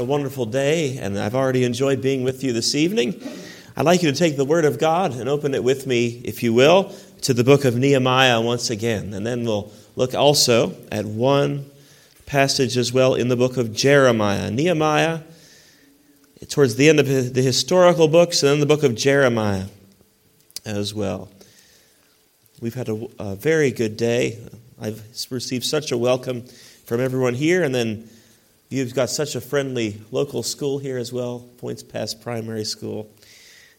a 0.00 0.04
wonderful 0.04 0.46
day, 0.46 0.96
and 0.96 1.18
I've 1.18 1.34
already 1.34 1.62
enjoyed 1.62 2.00
being 2.00 2.24
with 2.24 2.42
you 2.42 2.54
this 2.54 2.74
evening. 2.74 3.22
I'd 3.76 3.84
like 3.84 4.02
you 4.02 4.10
to 4.10 4.16
take 4.16 4.38
the 4.38 4.46
Word 4.46 4.64
of 4.64 4.78
God 4.78 5.12
and 5.12 5.28
open 5.28 5.54
it 5.54 5.62
with 5.62 5.86
me, 5.86 6.22
if 6.24 6.42
you 6.42 6.54
will, 6.54 6.94
to 7.20 7.34
the 7.34 7.44
book 7.44 7.66
of 7.66 7.76
Nehemiah 7.76 8.40
once 8.40 8.70
again. 8.70 9.12
And 9.12 9.26
then 9.26 9.44
we'll 9.44 9.70
look 9.96 10.14
also 10.14 10.74
at 10.90 11.04
one 11.04 11.66
passage 12.24 12.78
as 12.78 12.94
well 12.94 13.14
in 13.14 13.28
the 13.28 13.36
book 13.36 13.58
of 13.58 13.74
Jeremiah. 13.74 14.50
Nehemiah, 14.50 15.20
towards 16.48 16.76
the 16.76 16.88
end 16.88 16.98
of 16.98 17.06
the 17.06 17.42
historical 17.42 18.08
books, 18.08 18.42
and 18.42 18.52
then 18.52 18.60
the 18.60 18.66
book 18.66 18.82
of 18.82 18.94
Jeremiah 18.94 19.66
as 20.64 20.94
well. 20.94 21.28
We've 22.62 22.74
had 22.74 22.88
a, 22.88 23.06
a 23.18 23.34
very 23.36 23.70
good 23.70 23.98
day. 23.98 24.38
I've 24.80 25.02
received 25.28 25.66
such 25.66 25.92
a 25.92 25.98
welcome 25.98 26.46
from 26.86 27.02
everyone 27.02 27.34
here, 27.34 27.62
and 27.62 27.74
then 27.74 28.08
You've 28.70 28.94
got 28.94 29.10
such 29.10 29.34
a 29.34 29.40
friendly 29.40 30.00
local 30.12 30.44
school 30.44 30.78
here 30.78 30.96
as 30.96 31.12
well. 31.12 31.44
Poyntzpass 31.60 32.14
Primary 32.14 32.64
School 32.64 33.10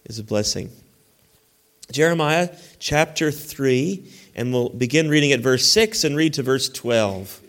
is 0.03 0.19
a 0.19 0.23
blessing. 0.23 0.69
Jeremiah 1.93 2.49
chapter 2.77 3.31
3, 3.31 4.05
and 4.35 4.51
we'll 4.51 4.67
begin 4.67 5.07
reading 5.07 5.31
at 5.31 5.39
verse 5.39 5.65
6 5.71 6.03
and 6.03 6.17
read 6.17 6.33
to 6.33 6.43
verse 6.43 6.67
12. 6.67 7.39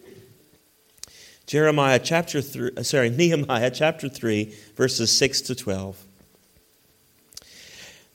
Jeremiah 1.47 1.99
chapter 1.99 2.41
3, 2.41 2.71
uh, 2.77 2.83
sorry, 2.85 3.11
Nehemiah 3.17 3.73
chapter 3.73 4.09
3, 4.09 4.55
verses 4.77 5.11
6 5.11 5.41
to 5.41 5.57
12. 5.57 6.01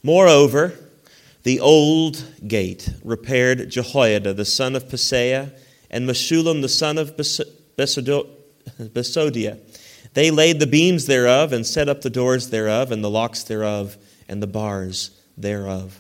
Moreover, 0.04 0.74
the 1.44 1.60
old 1.60 2.24
gate 2.48 2.94
repaired 3.04 3.70
Jehoiada 3.70 4.34
the 4.34 4.46
son 4.46 4.74
of 4.74 4.88
Paseah 4.88 5.52
and 5.92 6.08
Meshullam 6.08 6.62
the 6.62 6.70
son 6.70 6.98
of 6.98 7.18
Besodot 7.18 8.37
Besodeiah. 8.80 9.60
They 10.14 10.32
laid 10.32 10.60
the 10.60 10.68
beams 10.68 11.06
thereof, 11.06 11.54
and 11.54 11.66
set 11.66 11.90
up 11.90 12.02
the 12.02 12.10
doors 12.10 12.50
thereof, 12.50 12.92
and 12.92 13.04
the 13.04 13.10
locks 13.10 13.44
thereof, 13.44 13.98
and 14.28 14.42
the 14.42 14.48
bars 14.48 15.12
thereof. 15.38 16.00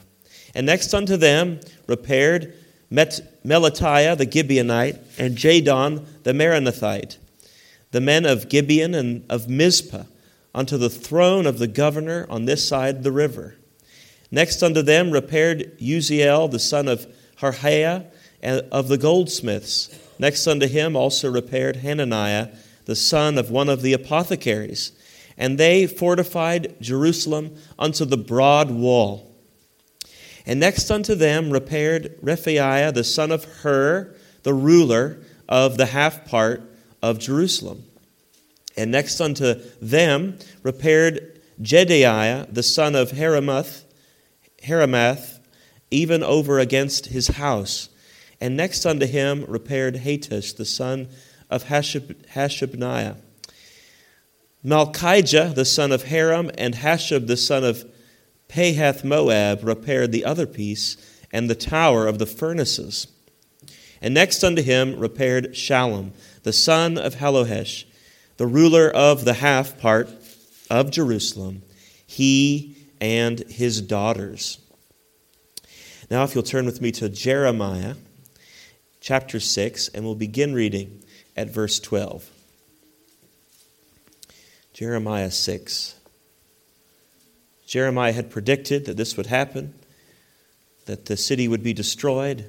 And 0.56 0.66
next 0.66 0.94
unto 0.94 1.18
them 1.18 1.60
repaired 1.86 2.54
Met- 2.90 3.44
Melatiah 3.45 4.18
the 4.18 4.26
Gibeonite, 4.26 4.98
and 5.20 5.38
Jadon 5.38 6.06
the 6.23 6.34
Meronothite, 6.34 7.18
the 7.92 8.02
men 8.02 8.26
of 8.26 8.50
Gibeon 8.50 8.95
and 8.95 9.23
of 9.30 9.48
Mizpah, 9.48 10.06
unto 10.56 10.78
the 10.78 10.90
throne 10.90 11.45
of 11.45 11.60
the 11.60 11.68
governor 11.68 12.26
on 12.30 12.45
this 12.45 12.68
side 12.68 13.04
the 13.04 13.12
river. 13.12 13.56
Next 14.32 14.64
unto 14.64 14.82
them 14.82 15.12
repaired 15.12 15.78
Uzziel 15.80 16.50
the 16.50 16.60
son 16.60 16.88
of 16.88 17.06
Harhaiah 17.40 18.06
of 18.44 18.88
the 18.88 18.98
goldsmiths. 18.98 19.90
Next 20.20 20.48
unto 20.48 20.68
him 20.68 20.96
also 20.96 21.32
repaired 21.32 21.78
Hananiah, 21.78 22.50
the 22.86 22.96
son 22.96 23.38
of 23.38 23.52
one 23.52 23.70
of 23.70 23.82
the 23.82 23.94
apothecaries. 23.94 24.92
And 25.38 25.58
they 25.58 25.86
fortified 25.86 26.76
Jerusalem 26.82 27.56
unto 27.78 28.06
the 28.06 28.18
broad 28.18 28.72
wall. 28.72 29.36
And 30.45 30.60
next 30.60 30.90
unto 30.90 31.14
them 31.14 31.52
repaired 31.52 32.18
Rephaiah, 32.22 32.94
the 32.94 33.04
son 33.04 33.32
of 33.32 33.44
Hur, 33.44 34.16
the 34.44 34.54
ruler 34.54 35.20
of 35.48 35.78
the 35.78 35.88
half 35.88 36.26
part 36.26 36.64
of 37.02 37.20
Jerusalem. 37.20 37.84
And 38.76 38.92
next 38.92 39.20
unto 39.20 39.56
them 39.82 40.40
repaired 40.64 41.42
Jedaiah, 41.62 42.52
the 42.54 42.64
son 42.64 42.95
of 42.95 43.12
Heramoth, 43.12 43.84
Haramath, 44.64 45.40
even 45.92 46.23
over 46.23 46.60
against 46.60 47.08
his 47.08 47.28
house 47.28 47.90
and 48.40 48.56
next 48.56 48.86
unto 48.86 49.06
him 49.06 49.46
repaired 49.48 49.96
Hattush, 49.96 50.56
the 50.56 50.66
son 50.66 51.08
of 51.50 51.66
Hashab- 51.66 52.16
Hashabniah. 52.34 53.18
Malchijah, 54.66 55.56
the 55.56 55.66
son 55.66 55.92
of 55.92 56.04
Haram, 56.04 56.52
and 56.58 56.76
Hashab, 56.76 57.28
the 57.28 57.38
son 57.38 57.64
of 57.64 57.86
Pahath 58.50 59.04
Moab, 59.04 59.64
repaired 59.64 60.12
the 60.12 60.26
other 60.26 60.46
piece 60.46 60.98
and 61.32 61.50
the 61.50 61.56
tower 61.56 62.08
of 62.08 62.20
the 62.20 62.26
furnaces. 62.26 63.08
And 64.02 64.14
next 64.14 64.44
unto 64.44 64.61
him 64.61 65.00
repaired 65.00 65.54
Shallum, 65.54 66.11
the 66.44 66.54
son 66.54 66.98
of 66.98 67.16
Halohesh, 67.16 67.86
the 68.38 68.48
ruler 68.48 68.90
of 68.90 69.26
the 69.26 69.34
half 69.34 69.80
part 69.80 70.10
of 70.70 70.92
Jerusalem, 70.92 71.64
he 72.06 72.76
and 73.02 73.40
his 73.50 73.82
daughters. 73.82 74.60
Now, 76.10 76.23
if 76.23 76.36
you'll 76.36 76.44
turn 76.44 76.66
with 76.66 76.82
me 76.82 76.92
to 76.94 77.10
Jeremiah 77.10 77.95
chapter 79.02 79.40
6, 79.40 79.90
and 79.90 80.04
we'll 80.04 80.16
begin 80.16 80.54
reading 80.54 81.04
at 81.36 81.50
verse 81.50 81.80
12. 81.80 82.30
Jeremiah 84.74 85.32
6. 85.32 85.96
Jeremiah 87.66 88.14
had 88.14 88.30
predicted 88.30 88.86
that 88.86 88.96
this 88.96 89.18
would 89.18 89.26
happen, 89.26 89.74
that 90.86 91.06
the 91.06 91.18
city 91.18 91.48
would 91.48 91.64
be 91.64 91.74
destroyed, 91.74 92.46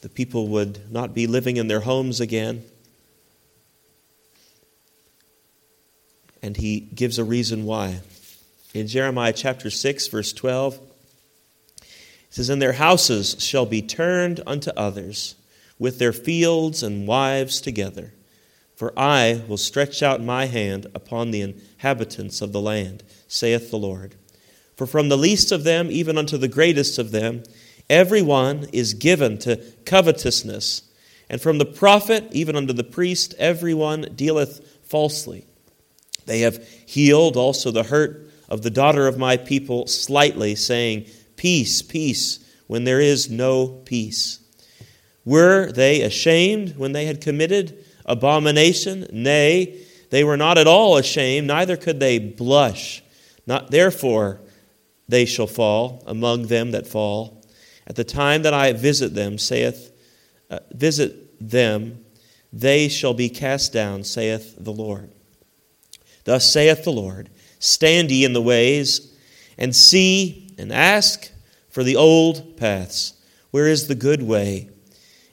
the 0.00 0.08
people 0.08 0.48
would 0.48 0.90
not 0.92 1.14
be 1.14 1.26
living 1.26 1.56
in 1.56 1.68
their 1.68 1.80
homes 1.80 2.20
again. 2.20 2.64
And 6.40 6.56
he 6.56 6.80
gives 6.80 7.18
a 7.18 7.24
reason 7.24 7.64
why. 7.64 8.00
In 8.72 8.86
Jeremiah 8.86 9.32
chapter 9.32 9.70
6, 9.70 10.06
verse 10.06 10.32
12, 10.32 10.78
says, 12.30 12.48
And 12.48 12.60
their 12.60 12.74
houses 12.74 13.36
shall 13.38 13.66
be 13.66 13.82
turned 13.82 14.40
unto 14.46 14.70
others, 14.70 15.34
with 15.78 15.98
their 15.98 16.12
fields 16.12 16.82
and 16.82 17.06
wives 17.06 17.60
together. 17.60 18.12
For 18.74 18.96
I 18.96 19.42
will 19.48 19.56
stretch 19.56 20.02
out 20.02 20.22
my 20.22 20.46
hand 20.46 20.86
upon 20.94 21.30
the 21.30 21.40
inhabitants 21.40 22.40
of 22.40 22.52
the 22.52 22.60
land, 22.60 23.02
saith 23.26 23.70
the 23.70 23.78
Lord. 23.78 24.14
For 24.76 24.86
from 24.86 25.08
the 25.08 25.18
least 25.18 25.50
of 25.50 25.64
them, 25.64 25.90
even 25.90 26.16
unto 26.16 26.38
the 26.38 26.46
greatest 26.46 26.98
of 26.98 27.10
them, 27.10 27.42
every 27.90 28.22
one 28.22 28.68
is 28.72 28.94
given 28.94 29.38
to 29.38 29.60
covetousness. 29.84 30.82
And 31.28 31.40
from 31.40 31.58
the 31.58 31.66
prophet, 31.66 32.28
even 32.30 32.54
unto 32.54 32.72
the 32.72 32.84
priest, 32.84 33.34
every 33.38 33.74
one 33.74 34.12
dealeth 34.14 34.64
falsely. 34.84 35.44
They 36.26 36.40
have 36.40 36.64
healed 36.86 37.36
also 37.36 37.70
the 37.70 37.82
hurt 37.82 38.30
of 38.48 38.62
the 38.62 38.70
daughter 38.70 39.08
of 39.08 39.18
my 39.18 39.36
people 39.36 39.86
slightly, 39.86 40.54
saying, 40.54 41.06
Peace, 41.38 41.80
peace, 41.80 42.40
when 42.66 42.84
there 42.84 43.00
is 43.00 43.30
no 43.30 43.68
peace. 43.68 44.40
Were 45.24 45.72
they 45.72 46.02
ashamed 46.02 46.76
when 46.76 46.92
they 46.92 47.06
had 47.06 47.20
committed 47.20 47.84
abomination? 48.04 49.06
Nay, 49.12 49.80
they 50.10 50.24
were 50.24 50.36
not 50.36 50.58
at 50.58 50.66
all 50.66 50.96
ashamed, 50.96 51.46
neither 51.46 51.76
could 51.76 52.00
they 52.00 52.18
blush. 52.18 53.02
Not 53.46 53.70
therefore 53.70 54.40
they 55.08 55.24
shall 55.24 55.46
fall 55.46 56.02
among 56.06 56.48
them 56.48 56.72
that 56.72 56.86
fall. 56.86 57.42
At 57.86 57.96
the 57.96 58.04
time 58.04 58.42
that 58.42 58.52
I 58.52 58.72
visit 58.72 59.14
them, 59.14 59.38
saith, 59.38 59.92
uh, 60.50 60.58
visit 60.72 61.38
them, 61.40 62.04
they 62.52 62.88
shall 62.88 63.14
be 63.14 63.28
cast 63.28 63.72
down, 63.72 64.04
saith 64.04 64.56
the 64.58 64.72
Lord. 64.72 65.10
Thus 66.24 66.50
saith 66.52 66.84
the 66.84 66.92
Lord 66.92 67.30
Stand 67.60 68.10
ye 68.10 68.24
in 68.24 68.32
the 68.32 68.42
ways, 68.42 69.14
and 69.56 69.74
see 69.74 70.47
and 70.58 70.72
ask 70.72 71.30
for 71.70 71.84
the 71.84 71.96
old 71.96 72.56
paths, 72.56 73.14
where 73.50 73.68
is 73.68 73.86
the 73.86 73.94
good 73.94 74.22
way, 74.22 74.68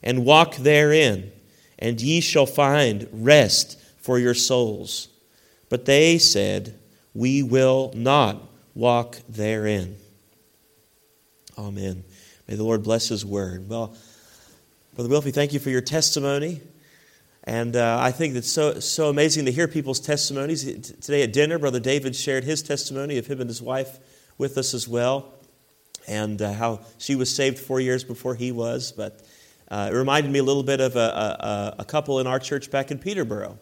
and 0.04 0.26
walk 0.26 0.56
therein, 0.58 1.32
and 1.80 2.00
ye 2.00 2.22
shall 2.22 2.46
find 2.46 3.08
rest 3.12 3.80
for 3.98 4.20
your 4.20 4.34
souls. 4.34 5.10
But 5.70 5.86
they 5.86 6.18
said, 6.20 6.78
We 7.14 7.44
will 7.44 7.92
not 7.96 8.42
walk 8.76 9.18
therein. 9.28 9.98
Amen. 11.58 12.04
May 12.48 12.56
the 12.56 12.64
Lord 12.64 12.84
bless 12.84 13.10
His 13.10 13.26
word. 13.26 13.68
Well, 13.68 13.96
Brother 14.94 15.10
Wilfie, 15.10 15.34
thank 15.34 15.54
you 15.54 15.60
for 15.60 15.70
your 15.70 15.82
testimony. 15.82 16.62
And 17.44 17.76
uh, 17.76 17.98
I 18.00 18.12
think 18.12 18.36
it's 18.36 18.50
so, 18.50 18.80
so 18.80 19.10
amazing 19.10 19.46
to 19.46 19.52
hear 19.52 19.68
people's 19.68 20.00
testimonies. 20.00 20.64
Today 21.00 21.22
at 21.24 21.34
dinner, 21.34 21.60
Brother 21.60 21.80
David 21.80 22.16
shared 22.16 22.44
his 22.44 22.64
testimony 22.64 23.18
of 23.18 23.28
him 23.28 23.40
and 23.40 23.50
his 23.50 23.62
wife 23.62 24.00
with 24.38 24.58
us 24.58 24.74
as 24.74 24.88
well 24.88 25.34
and 26.08 26.42
uh, 26.42 26.54
how 26.54 26.82
she 26.98 27.16
was 27.16 27.34
saved 27.34 27.58
four 27.58 27.80
years 27.80 28.04
before 28.04 28.36
he 28.36 28.52
was. 28.52 28.92
But 28.92 29.22
uh, 29.70 29.90
it 29.92 29.96
reminded 29.96 30.32
me 30.32 30.40
a 30.40 30.44
little 30.44 30.64
bit 30.64 30.80
of 30.80 30.96
a, 30.96 31.00
a, 31.00 31.76
a, 31.80 31.86
couple 31.86 32.20
in 32.20 32.28
our 32.28 32.40
church 32.40 32.70
back 32.70 32.92
in 32.92 33.00
Peterborough, 33.00 33.58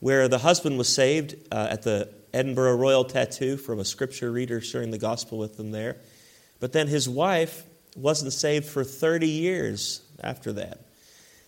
where 0.00 0.28
the 0.28 0.38
husband 0.38 0.78
was 0.78 0.88
saved 0.88 1.34
uh, 1.52 1.68
at 1.70 1.82
the 1.82 2.08
Edinburgh 2.32 2.76
Royal 2.76 3.04
Tattoo 3.04 3.56
from 3.56 3.78
a 3.78 3.84
scripture 3.84 4.32
reader 4.32 4.60
sharing 4.60 4.90
the 4.90 4.98
gospel 4.98 5.38
with 5.38 5.56
them 5.56 5.70
there. 5.70 5.98
But 6.60 6.72
then 6.72 6.88
his 6.88 7.08
wife 7.08 7.64
wasn't 7.96 8.32
saved 8.32 8.66
for 8.66 8.84
30 8.84 9.28
years 9.28 10.02
after 10.22 10.52
that. 10.54 10.80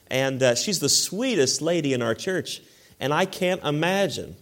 And 0.08 0.42
uh, 0.42 0.54
she's 0.54 0.78
the 0.78 0.88
sweetest 0.88 1.62
lady 1.62 1.92
in 1.92 2.02
our 2.02 2.14
church. 2.14 2.60
And 3.00 3.12
I 3.12 3.24
can't 3.24 3.62
imagine 3.64 4.36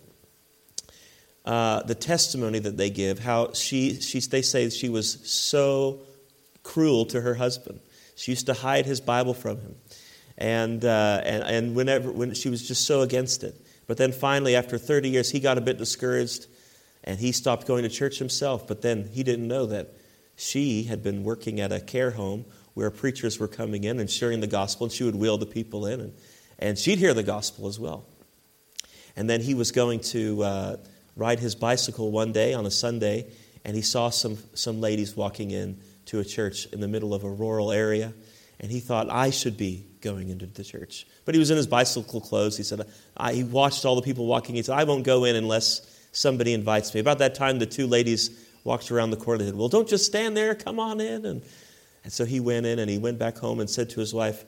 uh, 1.44 1.82
the 1.82 1.94
testimony 1.94 2.58
that 2.58 2.76
they 2.76 2.90
give, 2.90 3.18
how 3.18 3.52
she, 3.52 4.00
she, 4.00 4.20
they 4.20 4.42
say 4.42 4.70
she 4.70 4.88
was 4.88 5.18
so 5.30 6.00
cruel 6.62 7.04
to 7.06 7.20
her 7.20 7.34
husband. 7.34 7.80
She 8.16 8.32
used 8.32 8.46
to 8.46 8.54
hide 8.54 8.86
his 8.86 9.00
Bible 9.00 9.34
from 9.34 9.58
him. 9.58 9.74
And, 10.38 10.84
uh, 10.84 11.20
and, 11.24 11.42
and 11.44 11.76
whenever, 11.76 12.10
when 12.10 12.34
she 12.34 12.48
was 12.48 12.66
just 12.66 12.86
so 12.86 13.02
against 13.02 13.44
it. 13.44 13.54
But 13.86 13.98
then 13.98 14.12
finally, 14.12 14.56
after 14.56 14.78
30 14.78 15.10
years, 15.10 15.30
he 15.30 15.40
got 15.40 15.58
a 15.58 15.60
bit 15.60 15.78
discouraged 15.78 16.46
and 17.04 17.18
he 17.18 17.32
stopped 17.32 17.66
going 17.66 17.82
to 17.82 17.88
church 17.88 18.18
himself. 18.18 18.66
But 18.66 18.82
then 18.82 19.08
he 19.12 19.22
didn't 19.22 19.46
know 19.46 19.66
that 19.66 19.92
she 20.36 20.84
had 20.84 21.02
been 21.02 21.22
working 21.22 21.60
at 21.60 21.70
a 21.70 21.80
care 21.80 22.12
home 22.12 22.44
where 22.72 22.90
preachers 22.90 23.38
were 23.38 23.48
coming 23.48 23.84
in 23.84 24.00
and 24.00 24.10
sharing 24.10 24.40
the 24.40 24.48
gospel, 24.48 24.86
and 24.86 24.92
she 24.92 25.04
would 25.04 25.14
wheel 25.14 25.38
the 25.38 25.46
people 25.46 25.86
in, 25.86 26.00
and, 26.00 26.12
and 26.58 26.78
she'd 26.78 26.98
hear 26.98 27.14
the 27.14 27.22
gospel 27.22 27.68
as 27.68 27.78
well. 27.78 28.04
And 29.14 29.30
then 29.30 29.40
he 29.40 29.54
was 29.54 29.70
going 29.70 30.00
to 30.00 30.42
uh, 30.42 30.76
ride 31.16 31.40
his 31.40 31.54
bicycle 31.54 32.10
one 32.10 32.32
day 32.32 32.54
on 32.54 32.66
a 32.66 32.70
Sunday, 32.70 33.26
and 33.64 33.76
he 33.76 33.82
saw 33.82 34.10
some, 34.10 34.38
some 34.54 34.80
ladies 34.80 35.16
walking 35.16 35.50
in 35.50 35.78
to 36.06 36.20
a 36.20 36.24
church 36.24 36.66
in 36.66 36.80
the 36.80 36.88
middle 36.88 37.14
of 37.14 37.24
a 37.24 37.30
rural 37.30 37.72
area, 37.72 38.12
and 38.60 38.70
he 38.70 38.80
thought, 38.80 39.10
I 39.10 39.30
should 39.30 39.56
be 39.56 39.86
going 40.00 40.28
into 40.28 40.46
the 40.46 40.62
church. 40.62 41.06
But 41.24 41.34
he 41.34 41.38
was 41.38 41.50
in 41.50 41.56
his 41.56 41.66
bicycle 41.66 42.20
clothes. 42.20 42.56
He 42.56 42.62
said, 42.62 42.86
I, 43.16 43.32
he 43.32 43.42
watched 43.42 43.84
all 43.84 43.96
the 43.96 44.02
people 44.02 44.26
walking. 44.26 44.54
He 44.54 44.62
said, 44.62 44.78
I 44.78 44.84
won't 44.84 45.04
go 45.04 45.24
in 45.24 45.34
unless 45.34 45.90
somebody 46.12 46.52
invites 46.52 46.94
me. 46.94 47.00
About 47.00 47.18
that 47.18 47.34
time, 47.34 47.58
the 47.58 47.66
two 47.66 47.86
ladies 47.86 48.46
walked 48.62 48.90
around 48.90 49.10
the 49.10 49.16
corner. 49.16 49.38
They 49.38 49.46
said, 49.46 49.56
Well, 49.56 49.68
don't 49.68 49.88
just 49.88 50.06
stand 50.06 50.36
there. 50.36 50.54
Come 50.54 50.78
on 50.78 51.00
in. 51.00 51.24
And, 51.24 51.42
and 52.04 52.12
so 52.12 52.24
he 52.24 52.40
went 52.40 52.66
in 52.66 52.78
and 52.78 52.90
he 52.90 52.98
went 52.98 53.18
back 53.18 53.38
home 53.38 53.60
and 53.60 53.68
said 53.68 53.90
to 53.90 54.00
his 54.00 54.14
wife, 54.14 54.44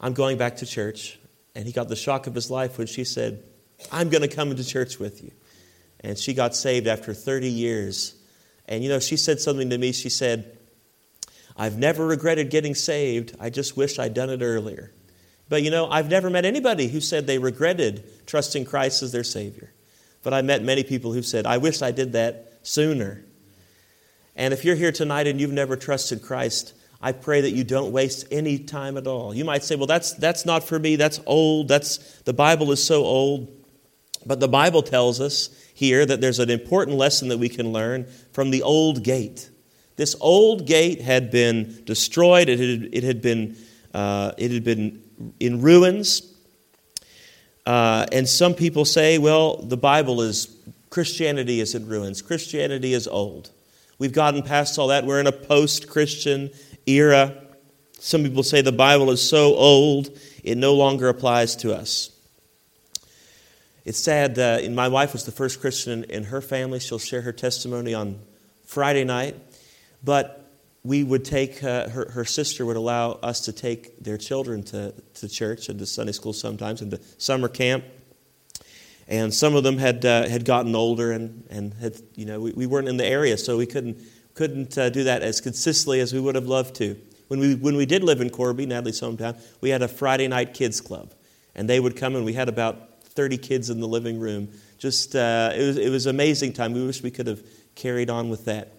I'm 0.00 0.12
going 0.12 0.38
back 0.38 0.56
to 0.56 0.66
church. 0.66 1.18
And 1.54 1.66
he 1.66 1.72
got 1.72 1.88
the 1.88 1.96
shock 1.96 2.26
of 2.26 2.34
his 2.34 2.50
life 2.50 2.78
when 2.78 2.86
she 2.86 3.04
said, 3.04 3.42
I'm 3.90 4.08
going 4.08 4.22
to 4.22 4.28
come 4.28 4.50
into 4.50 4.64
church 4.64 4.98
with 4.98 5.22
you. 5.24 5.32
And 6.02 6.18
she 6.18 6.34
got 6.34 6.56
saved 6.56 6.86
after 6.86 7.12
30 7.12 7.48
years. 7.48 8.14
And 8.66 8.82
you 8.82 8.88
know, 8.88 9.00
she 9.00 9.16
said 9.16 9.40
something 9.40 9.70
to 9.70 9.78
me. 9.78 9.92
She 9.92 10.08
said, 10.08 10.56
I've 11.56 11.76
never 11.76 12.06
regretted 12.06 12.50
getting 12.50 12.74
saved. 12.74 13.36
I 13.38 13.50
just 13.50 13.76
wish 13.76 13.98
I'd 13.98 14.14
done 14.14 14.30
it 14.30 14.42
earlier. 14.42 14.92
But 15.48 15.62
you 15.62 15.70
know, 15.70 15.90
I've 15.90 16.08
never 16.08 16.30
met 16.30 16.44
anybody 16.44 16.88
who 16.88 17.00
said 17.00 17.26
they 17.26 17.38
regretted 17.38 18.26
trusting 18.26 18.64
Christ 18.64 19.02
as 19.02 19.12
their 19.12 19.24
Savior. 19.24 19.72
But 20.22 20.32
I 20.32 20.42
met 20.42 20.62
many 20.62 20.84
people 20.84 21.12
who 21.12 21.22
said, 21.22 21.46
I 21.46 21.58
wish 21.58 21.82
I 21.82 21.90
did 21.90 22.12
that 22.12 22.60
sooner. 22.62 23.24
And 24.36 24.54
if 24.54 24.64
you're 24.64 24.76
here 24.76 24.92
tonight 24.92 25.26
and 25.26 25.40
you've 25.40 25.52
never 25.52 25.76
trusted 25.76 26.22
Christ, 26.22 26.74
I 27.02 27.12
pray 27.12 27.40
that 27.40 27.50
you 27.50 27.64
don't 27.64 27.92
waste 27.92 28.26
any 28.30 28.58
time 28.58 28.96
at 28.96 29.06
all. 29.06 29.34
You 29.34 29.44
might 29.44 29.64
say, 29.64 29.74
well, 29.74 29.86
that's, 29.86 30.12
that's 30.12 30.44
not 30.44 30.64
for 30.64 30.78
me. 30.78 30.96
That's 30.96 31.20
old. 31.26 31.68
That's, 31.68 31.98
the 32.22 32.32
Bible 32.32 32.70
is 32.72 32.84
so 32.84 33.04
old. 33.04 33.48
But 34.26 34.38
the 34.38 34.48
Bible 34.48 34.82
tells 34.82 35.20
us 35.20 35.48
here 35.80 36.04
that 36.04 36.20
there's 36.20 36.38
an 36.38 36.50
important 36.50 36.98
lesson 36.98 37.28
that 37.28 37.38
we 37.38 37.48
can 37.48 37.72
learn 37.72 38.06
from 38.34 38.50
the 38.50 38.62
old 38.62 39.02
gate. 39.02 39.48
This 39.96 40.14
old 40.20 40.66
gate 40.66 41.00
had 41.00 41.30
been 41.30 41.82
destroyed, 41.86 42.50
it 42.50 42.60
had, 42.60 42.90
it 42.92 43.02
had, 43.02 43.22
been, 43.22 43.56
uh, 43.94 44.32
it 44.36 44.50
had 44.50 44.62
been 44.62 45.02
in 45.40 45.62
ruins. 45.62 46.34
Uh, 47.64 48.04
and 48.12 48.28
some 48.28 48.52
people 48.52 48.84
say, 48.84 49.16
well, 49.16 49.56
the 49.56 49.78
Bible 49.78 50.20
is, 50.20 50.54
Christianity 50.90 51.60
is 51.60 51.74
in 51.74 51.88
ruins, 51.88 52.20
Christianity 52.20 52.92
is 52.92 53.08
old. 53.08 53.50
We've 53.98 54.12
gotten 54.12 54.42
past 54.42 54.78
all 54.78 54.88
that. 54.88 55.06
We're 55.06 55.20
in 55.20 55.26
a 55.26 55.32
post 55.32 55.88
Christian 55.88 56.50
era. 56.86 57.42
Some 57.98 58.22
people 58.22 58.42
say 58.42 58.60
the 58.60 58.70
Bible 58.70 59.10
is 59.10 59.26
so 59.26 59.54
old, 59.54 60.10
it 60.44 60.58
no 60.58 60.74
longer 60.74 61.08
applies 61.08 61.56
to 61.56 61.74
us. 61.74 62.10
It's 63.90 63.98
sad 63.98 64.36
that 64.36 64.70
my 64.70 64.86
wife 64.86 65.12
was 65.12 65.24
the 65.24 65.32
first 65.32 65.60
Christian 65.60 66.04
in 66.04 66.22
her 66.22 66.40
family. 66.40 66.78
She'll 66.78 67.00
share 67.00 67.22
her 67.22 67.32
testimony 67.32 67.92
on 67.92 68.20
Friday 68.64 69.02
night. 69.02 69.34
But 70.04 70.48
we 70.84 71.02
would 71.02 71.24
take, 71.24 71.64
uh, 71.64 71.88
her, 71.88 72.08
her 72.12 72.24
sister 72.24 72.64
would 72.64 72.76
allow 72.76 73.14
us 73.14 73.40
to 73.46 73.52
take 73.52 73.98
their 73.98 74.16
children 74.16 74.62
to, 74.66 74.94
to 75.14 75.28
church 75.28 75.68
and 75.68 75.80
to 75.80 75.86
Sunday 75.86 76.12
school 76.12 76.32
sometimes 76.32 76.82
and 76.82 76.92
to 76.92 77.00
summer 77.18 77.48
camp. 77.48 77.82
And 79.08 79.34
some 79.34 79.56
of 79.56 79.64
them 79.64 79.76
had, 79.78 80.04
uh, 80.04 80.28
had 80.28 80.44
gotten 80.44 80.76
older 80.76 81.10
and, 81.10 81.44
and 81.50 81.74
had, 81.74 81.96
you 82.14 82.26
know, 82.26 82.38
we, 82.38 82.52
we 82.52 82.66
weren't 82.66 82.86
in 82.86 82.96
the 82.96 83.04
area, 83.06 83.36
so 83.36 83.56
we 83.56 83.66
couldn't, 83.66 83.98
couldn't 84.34 84.78
uh, 84.78 84.90
do 84.90 85.02
that 85.02 85.22
as 85.22 85.40
consistently 85.40 85.98
as 85.98 86.12
we 86.12 86.20
would 86.20 86.36
have 86.36 86.46
loved 86.46 86.76
to. 86.76 86.96
When 87.26 87.40
we, 87.40 87.56
when 87.56 87.74
we 87.74 87.86
did 87.86 88.04
live 88.04 88.20
in 88.20 88.30
Corby, 88.30 88.66
Natalie's 88.66 89.00
hometown, 89.00 89.36
we 89.60 89.70
had 89.70 89.82
a 89.82 89.88
Friday 89.88 90.28
night 90.28 90.54
kids 90.54 90.80
club. 90.80 91.12
And 91.56 91.68
they 91.68 91.80
would 91.80 91.96
come 91.96 92.14
and 92.14 92.24
we 92.24 92.34
had 92.34 92.48
about 92.48 92.89
30 93.10 93.38
kids 93.38 93.70
in 93.70 93.80
the 93.80 93.88
living 93.88 94.18
room. 94.18 94.48
Just, 94.78 95.14
uh, 95.14 95.52
it, 95.54 95.66
was, 95.66 95.76
it 95.76 95.90
was 95.90 96.06
amazing 96.06 96.52
time. 96.52 96.72
We 96.72 96.86
wish 96.86 97.02
we 97.02 97.10
could 97.10 97.26
have 97.26 97.42
carried 97.74 98.10
on 98.10 98.30
with 98.30 98.46
that. 98.46 98.72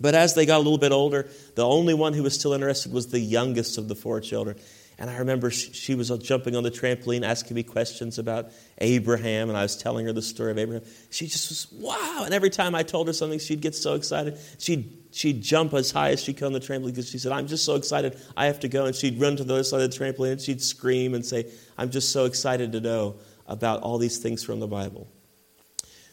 But 0.00 0.14
as 0.14 0.34
they 0.34 0.46
got 0.46 0.56
a 0.56 0.64
little 0.64 0.78
bit 0.78 0.92
older, 0.92 1.28
the 1.54 1.66
only 1.66 1.94
one 1.94 2.14
who 2.14 2.22
was 2.22 2.34
still 2.34 2.52
interested 2.52 2.92
was 2.92 3.08
the 3.08 3.20
youngest 3.20 3.78
of 3.78 3.88
the 3.88 3.94
four 3.94 4.20
children. 4.20 4.56
And 4.98 5.10
I 5.10 5.16
remember 5.18 5.50
she 5.50 5.94
was 5.94 6.10
jumping 6.18 6.54
on 6.54 6.62
the 6.62 6.70
trampoline, 6.70 7.24
asking 7.24 7.56
me 7.56 7.62
questions 7.62 8.18
about 8.18 8.52
Abraham, 8.78 9.48
and 9.48 9.58
I 9.58 9.62
was 9.62 9.76
telling 9.76 10.06
her 10.06 10.12
the 10.12 10.22
story 10.22 10.52
of 10.52 10.58
Abraham. 10.58 10.84
She 11.10 11.26
just 11.26 11.48
was, 11.48 11.72
wow. 11.72 12.22
And 12.24 12.32
every 12.32 12.50
time 12.50 12.74
I 12.74 12.82
told 12.82 13.06
her 13.08 13.12
something, 13.12 13.38
she'd 13.38 13.62
get 13.62 13.74
so 13.74 13.94
excited. 13.94 14.38
She'd, 14.58 14.96
she'd 15.10 15.42
jump 15.42 15.74
as 15.74 15.90
high 15.90 16.10
as 16.10 16.22
she 16.22 16.32
could 16.32 16.44
on 16.44 16.52
the 16.52 16.60
trampoline 16.60 16.86
because 16.86 17.08
she 17.08 17.18
said, 17.18 17.32
I'm 17.32 17.48
just 17.48 17.64
so 17.64 17.74
excited, 17.74 18.16
I 18.36 18.46
have 18.46 18.60
to 18.60 18.68
go. 18.68 18.84
And 18.84 18.94
she'd 18.94 19.20
run 19.20 19.36
to 19.36 19.44
the 19.44 19.54
other 19.54 19.64
side 19.64 19.80
of 19.80 19.90
the 19.90 19.98
trampoline 19.98 20.32
and 20.32 20.40
she'd 20.40 20.62
scream 20.62 21.14
and 21.14 21.24
say, 21.24 21.50
I'm 21.76 21.90
just 21.90 22.12
so 22.12 22.26
excited 22.26 22.72
to 22.72 22.80
know 22.80 23.16
about 23.52 23.82
all 23.82 23.98
these 23.98 24.18
things 24.18 24.42
from 24.42 24.60
the 24.60 24.66
Bible. 24.66 25.06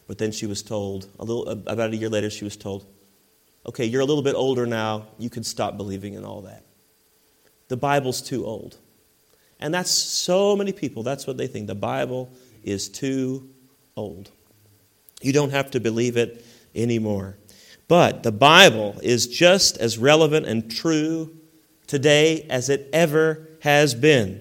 But 0.06 0.18
then 0.18 0.30
she 0.30 0.46
was 0.46 0.62
told, 0.62 1.08
a 1.18 1.24
little, 1.24 1.48
about 1.48 1.92
a 1.92 1.96
year 1.96 2.08
later, 2.08 2.28
she 2.30 2.44
was 2.44 2.56
told, 2.56 2.86
okay, 3.66 3.84
you're 3.84 4.02
a 4.02 4.04
little 4.04 4.22
bit 4.22 4.34
older 4.34 4.66
now, 4.66 5.06
you 5.18 5.30
can 5.30 5.42
stop 5.42 5.76
believing 5.76 6.14
in 6.14 6.24
all 6.24 6.42
that. 6.42 6.64
The 7.68 7.76
Bible's 7.76 8.20
too 8.20 8.44
old. 8.44 8.76
And 9.58 9.72
that's 9.72 9.90
so 9.90 10.54
many 10.54 10.72
people, 10.72 11.02
that's 11.02 11.26
what 11.26 11.36
they 11.36 11.46
think. 11.46 11.66
The 11.66 11.74
Bible 11.74 12.30
is 12.62 12.88
too 12.88 13.48
old. 13.96 14.30
You 15.22 15.32
don't 15.32 15.50
have 15.50 15.70
to 15.72 15.80
believe 15.80 16.16
it 16.16 16.44
anymore. 16.74 17.36
But 17.88 18.22
the 18.22 18.32
Bible 18.32 18.98
is 19.02 19.26
just 19.26 19.78
as 19.78 19.98
relevant 19.98 20.46
and 20.46 20.70
true 20.70 21.36
today 21.86 22.46
as 22.50 22.68
it 22.68 22.88
ever 22.92 23.48
has 23.60 23.94
been. 23.94 24.40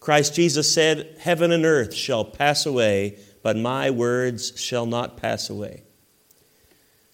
Christ 0.00 0.34
Jesus 0.34 0.72
said, 0.72 1.16
Heaven 1.20 1.52
and 1.52 1.66
earth 1.66 1.94
shall 1.94 2.24
pass 2.24 2.64
away, 2.64 3.18
but 3.42 3.56
my 3.56 3.90
words 3.90 4.58
shall 4.58 4.86
not 4.86 5.18
pass 5.18 5.50
away. 5.50 5.82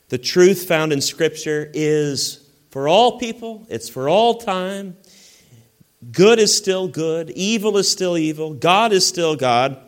The 0.08 0.18
truth 0.18 0.68
found 0.68 0.92
in 0.92 1.00
Scripture 1.00 1.68
is 1.74 2.48
for 2.70 2.88
all 2.88 3.18
people, 3.18 3.66
it's 3.68 3.88
for 3.88 4.08
all 4.08 4.34
time. 4.34 4.96
Good 6.12 6.38
is 6.38 6.56
still 6.56 6.86
good, 6.86 7.30
evil 7.30 7.76
is 7.76 7.90
still 7.90 8.16
evil, 8.16 8.54
God 8.54 8.92
is 8.92 9.04
still 9.04 9.34
God. 9.34 9.82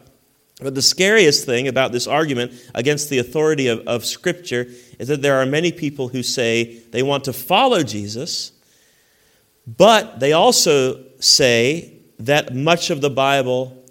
But 0.61 0.75
the 0.75 0.83
scariest 0.83 1.47
thing 1.47 1.69
about 1.69 1.93
this 1.93 2.09
argument 2.09 2.53
against 2.75 3.11
the 3.11 3.19
authority 3.19 3.69
of, 3.69 3.87
of 3.87 4.05
Scripture 4.05 4.67
is 4.99 5.07
that 5.07 5.23
there 5.23 5.37
are 5.37 5.47
many 5.47 5.71
people 5.71 6.09
who 6.09 6.25
say 6.25 6.81
they 6.91 7.05
want 7.05 7.25
to 7.25 7.33
follow 7.33 7.85
Jesus, 7.85 8.51
but 9.69 10.19
they 10.19 10.33
also 10.33 11.05
say 11.21 11.98
that 12.19 12.55
much 12.55 12.91
of 12.91 13.01
the 13.01 13.11
Bible 13.11 13.85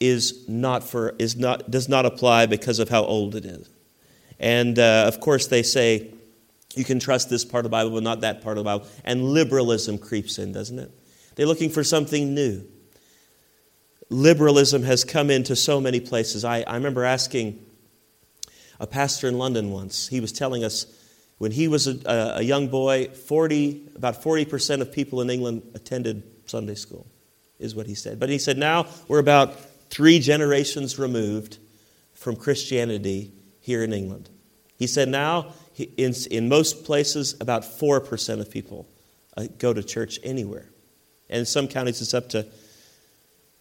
is 0.00 0.48
not 0.48 0.84
for, 0.84 1.14
is 1.18 1.36
not, 1.36 1.70
does 1.70 1.88
not 1.88 2.06
apply 2.06 2.46
because 2.46 2.78
of 2.78 2.88
how 2.88 3.04
old 3.04 3.34
it 3.34 3.44
is. 3.44 3.68
And 4.38 4.78
uh, 4.78 5.04
of 5.06 5.20
course, 5.20 5.46
they 5.46 5.62
say 5.62 6.12
you 6.74 6.84
can 6.84 7.00
trust 7.00 7.28
this 7.30 7.44
part 7.44 7.64
of 7.64 7.70
the 7.70 7.74
Bible, 7.74 7.90
but 7.92 8.02
not 8.02 8.20
that 8.20 8.42
part 8.42 8.56
of 8.58 8.64
the 8.64 8.68
Bible. 8.68 8.86
And 9.04 9.24
liberalism 9.24 9.98
creeps 9.98 10.38
in, 10.38 10.52
doesn't 10.52 10.78
it? 10.78 10.90
They're 11.34 11.46
looking 11.46 11.70
for 11.70 11.84
something 11.84 12.34
new. 12.34 12.64
Liberalism 14.10 14.82
has 14.84 15.04
come 15.04 15.30
into 15.30 15.54
so 15.54 15.80
many 15.80 16.00
places. 16.00 16.44
I, 16.44 16.62
I 16.62 16.74
remember 16.74 17.04
asking 17.04 17.64
a 18.80 18.86
pastor 18.86 19.28
in 19.28 19.38
London 19.38 19.70
once, 19.70 20.08
he 20.08 20.20
was 20.20 20.32
telling 20.32 20.64
us 20.64 20.86
when 21.38 21.52
he 21.52 21.68
was 21.68 21.86
a, 21.86 22.36
a 22.36 22.42
young 22.42 22.68
boy, 22.68 23.08
40, 23.08 23.90
about 23.96 24.22
40% 24.22 24.80
of 24.80 24.92
people 24.92 25.20
in 25.20 25.30
England 25.30 25.62
attended 25.74 26.22
Sunday 26.46 26.74
school, 26.74 27.06
is 27.58 27.74
what 27.74 27.86
he 27.86 27.94
said. 27.94 28.20
But 28.20 28.28
he 28.28 28.38
said 28.38 28.58
now 28.58 28.86
we're 29.08 29.18
about 29.18 29.58
three 29.90 30.18
generations 30.18 30.98
removed 30.98 31.58
from 32.14 32.36
Christianity 32.36 33.32
here 33.60 33.82
in 33.82 33.92
England. 33.92 34.28
He 34.76 34.86
said 34.86 35.08
now, 35.08 35.52
in, 35.96 36.14
in 36.30 36.48
most 36.48 36.84
places, 36.84 37.34
about 37.40 37.62
4% 37.62 38.40
of 38.40 38.50
people 38.50 38.86
uh, 39.36 39.46
go 39.58 39.72
to 39.72 39.82
church 39.82 40.18
anywhere. 40.22 40.68
And 41.30 41.40
in 41.40 41.46
some 41.46 41.68
counties, 41.68 42.00
it's 42.00 42.14
up 42.14 42.28
to, 42.30 42.46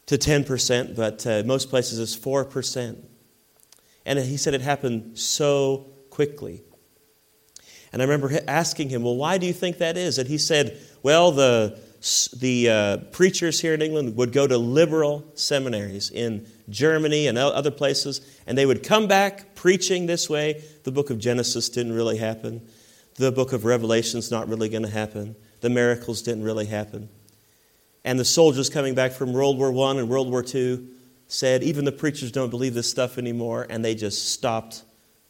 to 0.07 0.17
10%, 0.17 0.95
but 0.95 1.25
uh, 1.25 1.43
most 1.45 1.69
places, 1.69 1.99
it's 1.99 2.15
4%. 2.15 2.97
And 4.05 4.19
he 4.19 4.37
said 4.37 4.53
it 4.53 4.61
happened 4.61 5.19
so 5.19 5.87
quickly. 6.09 6.61
And 7.91 8.01
I 8.01 8.05
remember 8.05 8.39
asking 8.47 8.89
him, 8.89 9.03
Well, 9.03 9.15
why 9.15 9.37
do 9.37 9.45
you 9.45 9.53
think 9.53 9.79
that 9.79 9.97
is? 9.97 10.17
And 10.17 10.27
he 10.27 10.37
said, 10.37 10.77
Well, 11.03 11.31
the, 11.31 11.79
the 12.39 12.69
uh, 12.69 12.97
preachers 13.11 13.59
here 13.59 13.73
in 13.73 13.81
England 13.81 14.15
would 14.15 14.31
go 14.31 14.47
to 14.47 14.57
liberal 14.57 15.25
seminaries 15.35 16.09
in 16.09 16.45
Germany 16.69 17.27
and 17.27 17.37
other 17.37 17.71
places, 17.71 18.21
and 18.45 18.57
they 18.57 18.65
would 18.65 18.83
come 18.83 19.07
back 19.07 19.55
preaching 19.55 20.05
this 20.05 20.29
way. 20.29 20.63
The 20.83 20.91
book 20.91 21.09
of 21.09 21.19
Genesis 21.19 21.69
didn't 21.69 21.93
really 21.93 22.17
happen. 22.17 22.67
The 23.15 23.31
book 23.31 23.51
of 23.51 23.65
Revelation's 23.65 24.31
not 24.31 24.47
really 24.47 24.69
going 24.69 24.83
to 24.83 24.89
happen. 24.89 25.35
The 25.61 25.69
miracles 25.69 26.21
didn't 26.21 26.43
really 26.43 26.67
happen. 26.67 27.09
And 28.05 28.19
the 28.19 28.25
soldiers 28.25 28.69
coming 28.69 28.95
back 28.95 29.11
from 29.11 29.33
World 29.33 29.57
War 29.57 29.67
I 29.87 29.99
and 29.99 30.07
World 30.07 30.29
War 30.29 30.43
II 30.43 30.87
said, 31.27 31.63
even 31.63 31.83
the 31.83 31.91
preachers 31.91 32.31
don't 32.31 32.49
believe 32.49 32.73
this 32.73 32.89
stuff 32.89 33.17
anymore, 33.17 33.67
and 33.69 33.83
they 33.83 33.95
just 33.95 34.31
stopped 34.31 34.83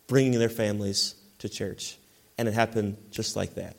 bringing 0.08 0.38
their 0.38 0.50
families 0.50 1.16
to 1.40 1.50
church. 1.50 1.98
And 2.38 2.48
it 2.48 2.54
happened 2.54 2.98
just 3.10 3.36
like 3.36 3.56
that. 3.56 3.76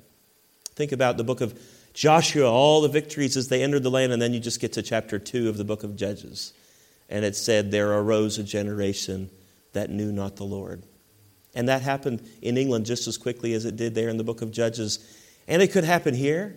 Think 0.75 0.93
about 0.93 1.17
the 1.17 1.25
book 1.25 1.41
of 1.41 1.59
Joshua, 1.99 2.49
all 2.49 2.81
the 2.81 2.89
victories 2.89 3.37
as 3.37 3.49
they 3.49 3.61
entered 3.61 3.83
the 3.83 3.91
land, 3.91 4.13
and 4.13 4.23
then 4.23 4.33
you 4.33 4.39
just 4.39 4.61
get 4.61 4.75
to 4.75 4.83
chapter 4.83 5.19
2 5.19 5.49
of 5.49 5.57
the 5.57 5.65
book 5.65 5.83
of 5.83 5.97
Judges. 5.97 6.53
And 7.09 7.25
it 7.25 7.35
said, 7.35 7.73
There 7.73 7.93
arose 7.93 8.39
a 8.39 8.45
generation 8.45 9.31
that 9.73 9.91
knew 9.91 10.13
not 10.13 10.37
the 10.37 10.45
Lord. 10.45 10.85
And 11.57 11.69
that 11.69 11.83
happened 11.83 12.23
in 12.41 12.57
England 12.57 12.87
just 12.87 13.09
as 13.09 13.19
quickly 13.19 13.53
as 13.53 13.65
it 13.65 13.75
did 13.75 13.97
there 13.97 14.09
in 14.09 14.17
the 14.17 14.23
book 14.23 14.43
of 14.43 14.53
Judges. 14.53 15.01
And 15.49 15.61
it 15.61 15.73
could 15.73 15.83
happen 15.83 16.15
here. 16.15 16.57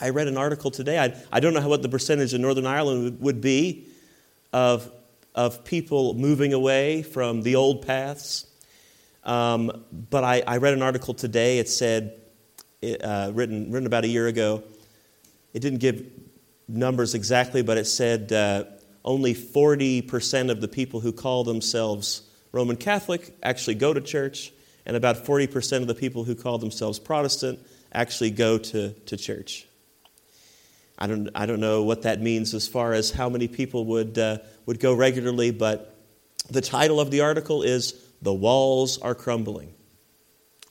I 0.00 0.08
read 0.08 0.26
an 0.26 0.38
article 0.38 0.70
today. 0.70 0.98
I, 0.98 1.14
I 1.30 1.40
don't 1.40 1.52
know 1.52 1.68
what 1.68 1.82
the 1.82 1.90
percentage 1.90 2.32
in 2.32 2.40
Northern 2.40 2.64
Ireland 2.64 3.20
would 3.20 3.42
be 3.42 3.88
of, 4.54 4.90
of 5.34 5.66
people 5.66 6.14
moving 6.14 6.54
away 6.54 7.02
from 7.02 7.42
the 7.42 7.56
old 7.56 7.86
paths. 7.86 8.46
Um, 9.22 9.84
but 9.92 10.24
I, 10.24 10.42
I 10.46 10.56
read 10.56 10.72
an 10.72 10.80
article 10.80 11.12
today. 11.12 11.58
It 11.58 11.68
said 11.68 12.22
uh, 12.92 13.30
written, 13.32 13.70
written 13.70 13.86
about 13.86 14.04
a 14.04 14.08
year 14.08 14.26
ago. 14.26 14.62
It 15.52 15.60
didn't 15.60 15.78
give 15.78 16.04
numbers 16.68 17.14
exactly, 17.14 17.62
but 17.62 17.76
it 17.78 17.86
said 17.86 18.32
uh, 18.32 18.64
only 19.04 19.34
40% 19.34 20.50
of 20.50 20.60
the 20.60 20.68
people 20.68 21.00
who 21.00 21.12
call 21.12 21.44
themselves 21.44 22.22
Roman 22.52 22.76
Catholic 22.76 23.34
actually 23.42 23.74
go 23.74 23.92
to 23.92 24.00
church, 24.00 24.52
and 24.86 24.96
about 24.96 25.24
40% 25.24 25.78
of 25.78 25.86
the 25.86 25.94
people 25.94 26.24
who 26.24 26.34
call 26.34 26.58
themselves 26.58 26.98
Protestant 26.98 27.58
actually 27.92 28.30
go 28.30 28.58
to, 28.58 28.92
to 28.92 29.16
church. 29.16 29.66
I 30.98 31.06
don't, 31.06 31.30
I 31.34 31.46
don't 31.46 31.60
know 31.60 31.82
what 31.82 32.02
that 32.02 32.20
means 32.20 32.54
as 32.54 32.68
far 32.68 32.92
as 32.92 33.10
how 33.10 33.28
many 33.28 33.48
people 33.48 33.84
would, 33.86 34.18
uh, 34.18 34.38
would 34.66 34.78
go 34.78 34.94
regularly, 34.94 35.50
but 35.50 35.96
the 36.48 36.60
title 36.60 37.00
of 37.00 37.10
the 37.10 37.22
article 37.22 37.62
is 37.62 37.94
The 38.22 38.32
Walls 38.32 38.98
Are 38.98 39.14
Crumbling. 39.14 39.74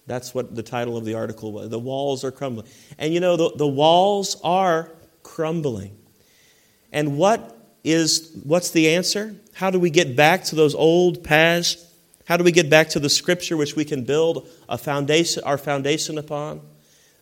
That's 0.05 0.33
what 0.33 0.55
the 0.55 0.63
title 0.63 0.97
of 0.97 1.05
the 1.05 1.15
article 1.15 1.51
was. 1.51 1.69
The 1.69 1.79
walls 1.79 2.23
are 2.23 2.31
crumbling. 2.31 2.67
And 2.97 3.13
you 3.13 3.19
know, 3.19 3.37
the, 3.37 3.51
the 3.55 3.67
walls 3.67 4.39
are 4.43 4.91
crumbling. 5.23 5.97
And 6.91 7.17
what 7.17 7.57
is 7.83 8.31
what's 8.43 8.71
the 8.71 8.89
answer? 8.89 9.35
How 9.53 9.69
do 9.69 9.79
we 9.79 9.89
get 9.89 10.15
back 10.15 10.43
to 10.45 10.55
those 10.55 10.75
old 10.75 11.23
paths? 11.23 11.89
How 12.25 12.37
do 12.37 12.43
we 12.43 12.51
get 12.51 12.69
back 12.69 12.89
to 12.89 12.99
the 12.99 13.09
scripture 13.09 13.57
which 13.57 13.75
we 13.75 13.85
can 13.85 14.03
build 14.03 14.47
a 14.69 14.77
foundation, 14.77 15.43
our 15.43 15.57
foundation 15.57 16.17
upon? 16.17 16.61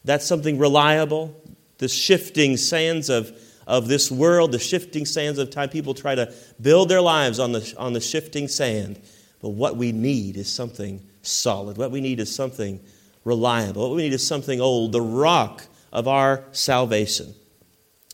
That's 0.04 0.26
something 0.26 0.58
reliable. 0.58 1.36
The 1.80 1.88
shifting 1.88 2.58
sands 2.58 3.10
of, 3.10 3.32
of 3.66 3.88
this 3.88 4.12
world, 4.12 4.52
the 4.52 4.60
shifting 4.60 5.06
sands 5.06 5.40
of 5.40 5.50
time, 5.50 5.70
people 5.70 5.96
try 5.96 6.14
to 6.14 6.34
build 6.62 6.90
their 6.90 7.02
lives 7.02 7.40
on 7.40 7.52
the, 7.52 7.74
on 7.78 7.94
the 7.94 8.02
shifting 8.02 8.48
sand. 8.48 9.02
But 9.42 9.50
what 9.50 9.76
we 9.76 9.92
need 9.92 10.38
is 10.38 10.52
something 10.52 11.02
solid. 11.22 11.78
What 11.78 11.92
we 11.92 12.02
need 12.02 12.20
is 12.20 12.34
something 12.34 12.80
reliable. 13.24 13.90
What 13.90 13.96
we 13.96 14.04
need 14.04 14.14
is 14.14 14.26
something 14.26 14.60
old, 14.60 14.92
the 14.92 15.02
rock 15.02 15.64
of 15.92 16.08
our 16.08 16.44
salvation. 16.52 17.34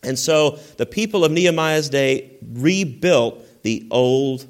And 0.04 0.18
so 0.18 0.60
the 0.78 0.86
people 0.86 1.26
of 1.26 1.32
Nehemiah's 1.32 1.90
day 1.90 2.38
rebuilt 2.42 3.44
the 3.64 3.88
old 3.92 4.46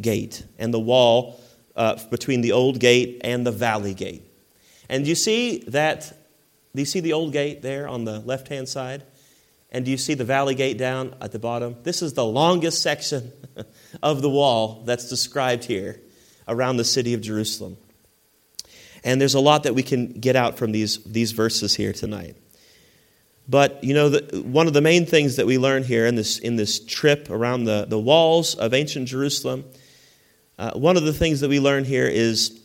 gate 0.00 0.44
and 0.58 0.72
the 0.72 0.80
wall 0.80 1.40
uh, 1.76 1.98
between 2.10 2.40
the 2.40 2.52
old 2.52 2.78
gate 2.78 3.20
and 3.24 3.46
the 3.46 3.52
valley 3.52 3.94
gate. 3.94 4.22
And 4.88 5.04
do 5.04 5.08
you 5.08 5.14
see 5.14 5.64
that, 5.68 6.08
do 6.74 6.82
you 6.82 6.86
see 6.86 7.00
the 7.00 7.14
old 7.14 7.32
gate 7.32 7.62
there 7.62 7.88
on 7.88 8.04
the 8.04 8.20
left 8.20 8.48
hand 8.48 8.68
side? 8.68 9.02
And 9.70 9.86
do 9.86 9.90
you 9.90 9.96
see 9.96 10.12
the 10.12 10.24
valley 10.24 10.54
gate 10.54 10.76
down 10.76 11.14
at 11.20 11.32
the 11.32 11.38
bottom? 11.38 11.76
This 11.82 12.02
is 12.02 12.12
the 12.12 12.24
longest 12.24 12.82
section 12.82 13.32
of 14.02 14.20
the 14.20 14.28
wall 14.28 14.82
that's 14.84 15.08
described 15.08 15.64
here 15.64 16.00
around 16.46 16.76
the 16.76 16.84
city 16.84 17.14
of 17.14 17.22
Jerusalem. 17.22 17.78
And 19.04 19.20
there's 19.20 19.34
a 19.34 19.40
lot 19.40 19.64
that 19.64 19.74
we 19.74 19.82
can 19.82 20.12
get 20.12 20.36
out 20.36 20.58
from 20.58 20.72
these, 20.72 21.02
these 21.04 21.32
verses 21.32 21.74
here 21.74 21.92
tonight. 21.92 22.36
But, 23.48 23.82
you 23.82 23.94
know, 23.94 24.08
the, 24.08 24.40
one 24.40 24.66
of 24.66 24.72
the 24.72 24.80
main 24.80 25.04
things 25.06 25.36
that 25.36 25.46
we 25.46 25.58
learn 25.58 25.82
here 25.82 26.06
in 26.06 26.14
this, 26.14 26.38
in 26.38 26.56
this 26.56 26.78
trip 26.78 27.28
around 27.28 27.64
the, 27.64 27.86
the 27.88 27.98
walls 27.98 28.54
of 28.54 28.72
ancient 28.72 29.08
Jerusalem, 29.08 29.64
uh, 30.58 30.72
one 30.72 30.96
of 30.96 31.02
the 31.02 31.12
things 31.12 31.40
that 31.40 31.48
we 31.48 31.58
learn 31.58 31.84
here 31.84 32.06
is 32.06 32.60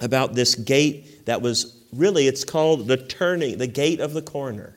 about 0.00 0.34
this 0.34 0.54
gate 0.54 1.26
that 1.26 1.42
was 1.42 1.76
really, 1.92 2.28
it's 2.28 2.44
called 2.44 2.86
the 2.86 2.96
turning, 2.96 3.58
the 3.58 3.66
gate 3.66 4.00
of 4.00 4.12
the 4.12 4.22
corner. 4.22 4.76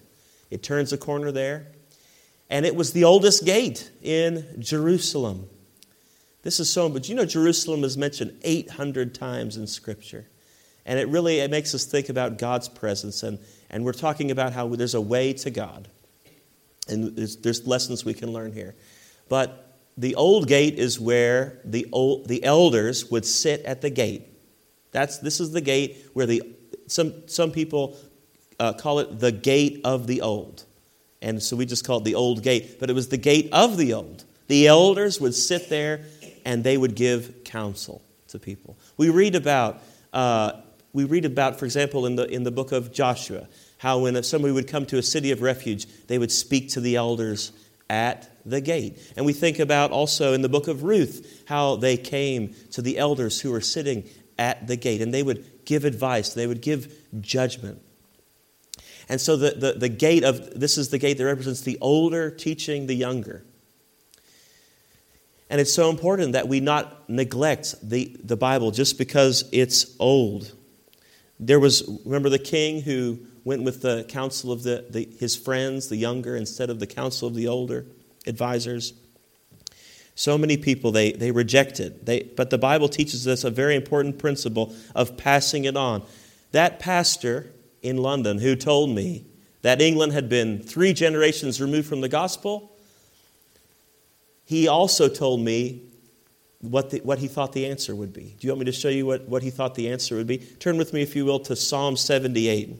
It 0.49 0.63
turns 0.63 0.91
a 0.91 0.97
corner 0.97 1.31
there. 1.31 1.67
And 2.49 2.65
it 2.65 2.75
was 2.75 2.91
the 2.91 3.03
oldest 3.05 3.45
gate 3.45 3.89
in 4.01 4.55
Jerusalem. 4.59 5.47
This 6.43 6.59
is 6.59 6.69
so, 6.69 6.89
but 6.89 7.07
you 7.07 7.15
know, 7.15 7.25
Jerusalem 7.25 7.83
is 7.83 7.97
mentioned 7.97 8.37
800 8.43 9.13
times 9.13 9.55
in 9.55 9.67
Scripture. 9.67 10.27
And 10.85 10.99
it 10.99 11.07
really 11.07 11.39
it 11.39 11.51
makes 11.51 11.73
us 11.75 11.85
think 11.85 12.09
about 12.09 12.37
God's 12.37 12.67
presence. 12.67 13.23
And, 13.23 13.39
and 13.69 13.85
we're 13.85 13.93
talking 13.93 14.31
about 14.31 14.53
how 14.53 14.67
there's 14.69 14.95
a 14.95 15.01
way 15.01 15.33
to 15.33 15.49
God. 15.49 15.87
And 16.87 17.15
there's, 17.15 17.37
there's 17.37 17.67
lessons 17.67 18.03
we 18.03 18.13
can 18.13 18.31
learn 18.31 18.51
here. 18.51 18.75
But 19.29 19.77
the 19.97 20.15
old 20.15 20.47
gate 20.47 20.79
is 20.79 20.99
where 20.99 21.59
the, 21.63 21.87
old, 21.91 22.27
the 22.27 22.43
elders 22.43 23.11
would 23.11 23.25
sit 23.25 23.61
at 23.61 23.81
the 23.81 23.89
gate. 23.89 24.27
That's, 24.91 25.19
this 25.19 25.39
is 25.39 25.51
the 25.51 25.61
gate 25.61 26.05
where 26.13 26.25
the, 26.25 26.43
some, 26.87 27.27
some 27.27 27.51
people 27.51 27.97
uh, 28.59 28.73
call 28.73 28.99
it 28.99 29.19
the 29.19 29.31
gate 29.31 29.81
of 29.83 30.07
the 30.07 30.21
old. 30.21 30.65
And 31.21 31.41
so 31.41 31.55
we 31.55 31.65
just 31.65 31.85
call 31.85 31.99
it 31.99 32.03
the 32.03 32.15
old 32.15 32.43
gate. 32.43 32.79
But 32.79 32.89
it 32.89 32.93
was 32.93 33.09
the 33.09 33.17
gate 33.17 33.49
of 33.51 33.77
the 33.77 33.93
old. 33.93 34.23
The 34.47 34.67
elders 34.67 35.21
would 35.21 35.35
sit 35.35 35.69
there 35.69 36.05
and 36.45 36.63
they 36.63 36.77
would 36.77 36.95
give 36.95 37.43
counsel 37.45 38.01
to 38.29 38.39
people. 38.39 38.77
We 38.97 39.09
read 39.09 39.35
about 39.35 39.81
uh, 40.11 40.61
we 40.93 41.03
read 41.05 41.25
about, 41.25 41.57
for 41.57 41.65
example, 41.65 42.05
in 42.05 42.15
the, 42.15 42.25
in 42.25 42.43
the 42.43 42.51
book 42.51 42.71
of 42.71 42.91
Joshua, 42.91 43.47
how 43.77 43.99
when 43.99 44.21
somebody 44.23 44.53
would 44.53 44.67
come 44.67 44.85
to 44.87 44.97
a 44.97 45.03
city 45.03 45.31
of 45.31 45.41
refuge, 45.41 45.87
they 46.07 46.17
would 46.17 46.31
speak 46.31 46.69
to 46.69 46.81
the 46.81 46.95
elders 46.95 47.51
at 47.89 48.29
the 48.45 48.61
gate. 48.61 48.97
And 49.15 49.25
we 49.25 49.33
think 49.33 49.59
about 49.59 49.91
also 49.91 50.33
in 50.33 50.41
the 50.41 50.49
book 50.49 50.67
of 50.67 50.83
Ruth 50.83 51.43
how 51.45 51.75
they 51.75 51.97
came 51.97 52.53
to 52.71 52.81
the 52.81 52.97
elders 52.97 53.41
who 53.41 53.51
were 53.51 53.61
sitting 53.61 54.07
at 54.37 54.67
the 54.67 54.75
gate 54.75 55.01
and 55.01 55.13
they 55.13 55.23
would 55.23 55.65
give 55.65 55.85
advice, 55.85 56.33
they 56.33 56.47
would 56.47 56.61
give 56.61 56.93
judgment. 57.21 57.81
And 59.09 59.19
so 59.19 59.35
the, 59.35 59.51
the, 59.51 59.73
the 59.73 59.89
gate 59.89 60.23
of 60.23 60.59
this 60.59 60.77
is 60.77 60.89
the 60.89 60.97
gate 60.97 61.17
that 61.17 61.25
represents 61.25 61.61
the 61.61 61.77
older 61.81 62.31
teaching 62.31 62.87
the 62.87 62.95
younger. 62.95 63.43
And 65.49 65.59
it's 65.59 65.73
so 65.73 65.89
important 65.89 66.31
that 66.31 66.47
we 66.47 66.61
not 66.61 67.09
neglect 67.09 67.75
the, 67.83 68.15
the 68.23 68.37
Bible 68.37 68.71
just 68.71 68.97
because 68.97 69.43
it's 69.51 69.97
old. 69.99 70.53
There 71.41 71.59
was, 71.59 71.83
remember 72.05 72.29
the 72.29 72.39
king 72.39 72.81
who 72.81 73.19
went 73.43 73.63
with 73.63 73.81
the 73.81 74.05
counsel 74.07 74.51
of 74.51 74.61
the, 74.61 74.85
the, 74.87 75.09
his 75.19 75.35
friends, 75.35 75.89
the 75.89 75.97
younger, 75.97 76.35
instead 76.35 76.69
of 76.69 76.79
the 76.79 76.85
counsel 76.85 77.27
of 77.27 77.33
the 77.33 77.47
older 77.47 77.87
advisors? 78.27 78.93
So 80.13 80.37
many 80.37 80.55
people, 80.55 80.91
they, 80.91 81.13
they 81.13 81.31
reject 81.31 81.79
it. 81.79 82.05
They, 82.05 82.21
but 82.21 82.51
the 82.51 82.59
Bible 82.59 82.87
teaches 82.87 83.27
us 83.27 83.43
a 83.43 83.49
very 83.49 83.75
important 83.75 84.19
principle 84.19 84.75
of 84.93 85.17
passing 85.17 85.65
it 85.65 85.75
on. 85.75 86.03
That 86.51 86.79
pastor 86.79 87.51
in 87.81 87.97
London 87.97 88.37
who 88.37 88.55
told 88.55 88.91
me 88.91 89.25
that 89.63 89.81
England 89.81 90.13
had 90.13 90.29
been 90.29 90.59
three 90.59 90.93
generations 90.93 91.59
removed 91.59 91.87
from 91.87 92.01
the 92.01 92.09
gospel, 92.09 92.71
he 94.45 94.67
also 94.67 95.07
told 95.07 95.41
me 95.41 95.81
what, 96.61 96.91
the, 96.91 96.99
what 96.99 97.19
he 97.19 97.27
thought 97.27 97.53
the 97.53 97.65
answer 97.65 97.95
would 97.95 98.13
be. 98.13 98.35
Do 98.39 98.47
you 98.47 98.49
want 98.51 98.59
me 98.59 98.65
to 98.65 98.71
show 98.71 98.89
you 98.89 99.05
what, 99.05 99.27
what 99.27 99.43
he 99.43 99.49
thought 99.49 99.75
the 99.75 99.89
answer 99.89 100.15
would 100.15 100.27
be? 100.27 100.37
Turn 100.37 100.77
with 100.77 100.93
me, 100.93 101.01
if 101.01 101.15
you 101.15 101.25
will, 101.25 101.39
to 101.41 101.55
Psalm 101.55 101.97
78. 101.97 102.75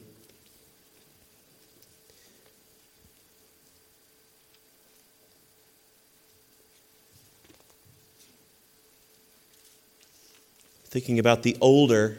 Thinking 10.84 11.18
about 11.18 11.42
the 11.42 11.56
older 11.60 12.18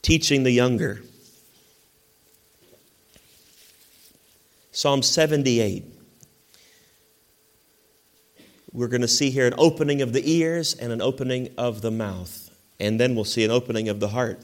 teaching 0.00 0.44
the 0.44 0.52
younger. 0.52 1.02
Psalm 4.70 5.02
78 5.02 5.95
we're 8.76 8.88
going 8.88 9.00
to 9.00 9.08
see 9.08 9.30
here 9.30 9.46
an 9.46 9.54
opening 9.56 10.02
of 10.02 10.12
the 10.12 10.30
ears 10.30 10.74
and 10.74 10.92
an 10.92 11.00
opening 11.00 11.48
of 11.56 11.80
the 11.80 11.90
mouth. 11.90 12.50
And 12.78 13.00
then 13.00 13.14
we'll 13.14 13.24
see 13.24 13.42
an 13.42 13.50
opening 13.50 13.88
of 13.88 14.00
the 14.00 14.08
heart. 14.08 14.38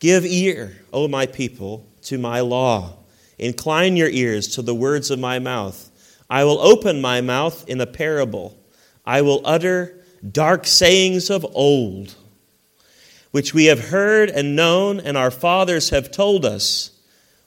Give 0.00 0.26
ear, 0.26 0.78
O 0.92 1.06
my 1.06 1.26
people, 1.26 1.86
to 2.02 2.18
my 2.18 2.40
law. 2.40 2.94
Incline 3.38 3.96
your 3.96 4.08
ears 4.08 4.48
to 4.56 4.62
the 4.62 4.74
words 4.74 5.12
of 5.12 5.20
my 5.20 5.38
mouth. 5.38 5.90
I 6.28 6.42
will 6.42 6.58
open 6.58 7.00
my 7.00 7.20
mouth 7.20 7.68
in 7.68 7.80
a 7.80 7.86
parable. 7.86 8.58
I 9.06 9.22
will 9.22 9.42
utter 9.44 10.02
dark 10.28 10.66
sayings 10.66 11.30
of 11.30 11.46
old, 11.54 12.16
which 13.30 13.54
we 13.54 13.66
have 13.66 13.90
heard 13.90 14.28
and 14.28 14.56
known, 14.56 14.98
and 14.98 15.16
our 15.16 15.30
fathers 15.30 15.90
have 15.90 16.10
told 16.10 16.44
us. 16.44 16.90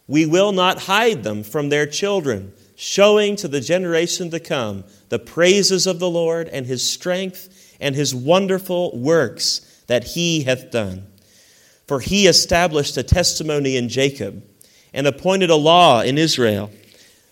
We 0.07 0.25
will 0.25 0.53
not 0.53 0.83
hide 0.83 1.23
them 1.23 1.43
from 1.43 1.67
their 1.67 1.87
children 1.87 2.53
showing 2.75 3.35
to 3.37 3.47
the 3.47 3.61
generation 3.61 4.29
to 4.31 4.39
come 4.39 4.83
the 5.09 5.19
praises 5.19 5.87
of 5.87 5.99
the 5.99 6.09
Lord 6.09 6.47
and 6.49 6.65
his 6.65 6.87
strength 6.87 7.75
and 7.79 7.95
his 7.95 8.13
wonderful 8.13 8.97
works 8.97 9.83
that 9.87 10.03
he 10.03 10.43
hath 10.43 10.71
done. 10.71 11.07
For 11.87 11.99
he 11.99 12.27
established 12.27 12.97
a 12.97 13.03
testimony 13.03 13.77
in 13.77 13.89
Jacob 13.89 14.43
and 14.93 15.07
appointed 15.07 15.49
a 15.49 15.55
law 15.55 16.01
in 16.01 16.17
Israel, 16.17 16.71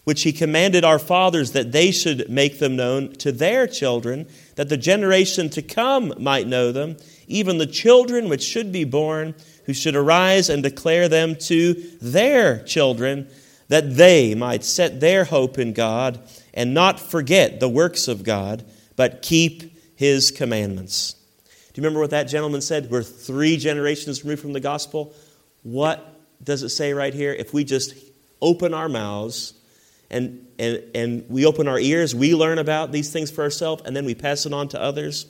which 0.04 0.24
he 0.24 0.34
commanded 0.34 0.84
our 0.84 1.00
fathers 1.00 1.54
that 1.54 1.72
they 1.72 1.92
should 1.92 2.30
make 2.30 2.60
them 2.60 2.76
known 2.76 3.14
to 3.14 3.32
their 3.32 3.66
children, 3.68 4.28
that 4.56 4.70
the 4.70 4.78
generation 4.78 5.50
to 5.50 5.62
come 5.62 6.14
might 6.20 6.46
know 6.46 6.72
them, 6.72 6.98
even 7.28 7.58
the 7.58 7.66
children 7.66 8.30
which 8.30 8.44
should 8.44 8.72
be 8.72 8.84
born, 8.84 9.34
who 9.66 9.74
should 9.74 9.96
arise 9.96 10.50
and 10.50 10.62
declare 10.62 11.08
them 11.08 11.36
to 11.36 11.74
their 12.02 12.62
children, 12.64 13.28
that 13.74 13.96
they 13.96 14.36
might 14.36 14.64
set 14.64 15.00
their 15.00 15.24
hope 15.24 15.58
in 15.58 15.74
God 15.74 16.20
and 16.54 16.76
not 16.76 17.00
forget 17.00 17.60
the 17.60 17.68
works 17.68 18.08
of 18.08 18.24
God, 18.24 18.64
but 18.96 19.24
keep 19.24 19.76
his 19.96 20.30
commandments. 20.30 21.16
Do 21.48 21.82
you 21.82 21.84
remember 21.84 22.00
what 22.00 22.12
that 22.12 22.26
gentleman 22.26 22.62
said? 22.62 22.92
We're 22.92 23.02
three 23.02 23.58
generations 23.58 24.24
removed 24.24 24.44
from 24.44 24.54
the 24.54 24.60
gospel. 24.60 25.16
What 25.64 26.08
does 26.44 26.62
it 26.62 26.70
say 26.70 26.94
right 26.94 27.16
here? 27.16 27.34
If 27.34 27.52
we 27.52 27.64
just 27.64 27.96
open 28.44 28.76
our 28.76 28.88
mouths 28.88 29.56
and, 30.12 30.46
and, 30.60 30.84
and 30.94 31.26
we 31.28 31.48
open 31.48 31.68
our 31.68 31.80
ears, 31.80 32.14
we 32.14 32.36
learn 32.36 32.60
about 32.60 32.92
these 32.92 33.12
things 33.12 33.32
for 33.32 33.42
ourselves, 33.42 33.82
and 33.88 33.96
then 33.96 34.06
we 34.06 34.14
pass 34.14 34.46
it 34.46 34.54
on 34.54 34.68
to 34.68 34.80
others. 34.80 35.26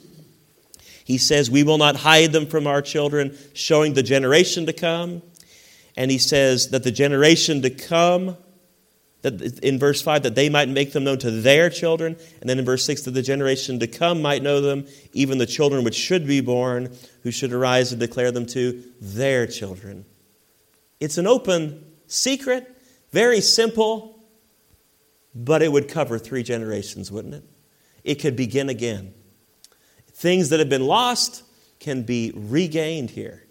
He 1.02 1.16
says, 1.16 1.50
We 1.50 1.62
will 1.62 1.78
not 1.78 1.96
hide 1.96 2.32
them 2.32 2.44
from 2.44 2.66
our 2.66 2.82
children, 2.82 3.38
showing 3.54 3.94
the 3.94 4.02
generation 4.02 4.66
to 4.66 4.74
come. 4.74 5.22
And 5.96 6.10
he 6.10 6.18
says 6.18 6.68
that 6.70 6.82
the 6.82 6.90
generation 6.90 7.62
to 7.62 7.70
come 7.70 8.36
that 9.24 9.40
in 9.60 9.78
verse 9.78 10.02
5 10.02 10.24
that 10.24 10.34
they 10.34 10.50
might 10.50 10.68
make 10.68 10.92
them 10.92 11.04
known 11.04 11.18
to 11.18 11.30
their 11.30 11.70
children. 11.70 12.16
And 12.40 12.48
then 12.48 12.58
in 12.58 12.64
verse 12.64 12.84
6 12.84 13.02
that 13.02 13.12
the 13.12 13.22
generation 13.22 13.80
to 13.80 13.86
come 13.86 14.20
might 14.20 14.42
know 14.42 14.60
them 14.60 14.86
even 15.14 15.38
the 15.38 15.46
children 15.46 15.82
which 15.82 15.94
should 15.94 16.26
be 16.26 16.42
born 16.42 16.94
who 17.22 17.30
should 17.30 17.52
arise 17.52 17.90
and 17.90 17.98
declare 17.98 18.30
them 18.30 18.44
to 18.46 18.84
their 19.00 19.46
children. 19.46 20.04
It's 21.00 21.16
an 21.16 21.26
open 21.26 21.84
secret 22.06 22.70
very 23.12 23.40
simple 23.40 24.20
but 25.34 25.62
it 25.62 25.72
would 25.72 25.88
cover 25.88 26.18
three 26.18 26.42
generations 26.42 27.10
wouldn't 27.10 27.34
it? 27.34 27.44
It 28.04 28.16
could 28.16 28.36
begin 28.36 28.68
again. 28.68 29.14
Things 30.12 30.50
that 30.50 30.60
have 30.60 30.68
been 30.68 30.86
lost 30.86 31.42
can 31.80 32.02
be 32.02 32.30
regained 32.34 33.10
here. 33.10 33.42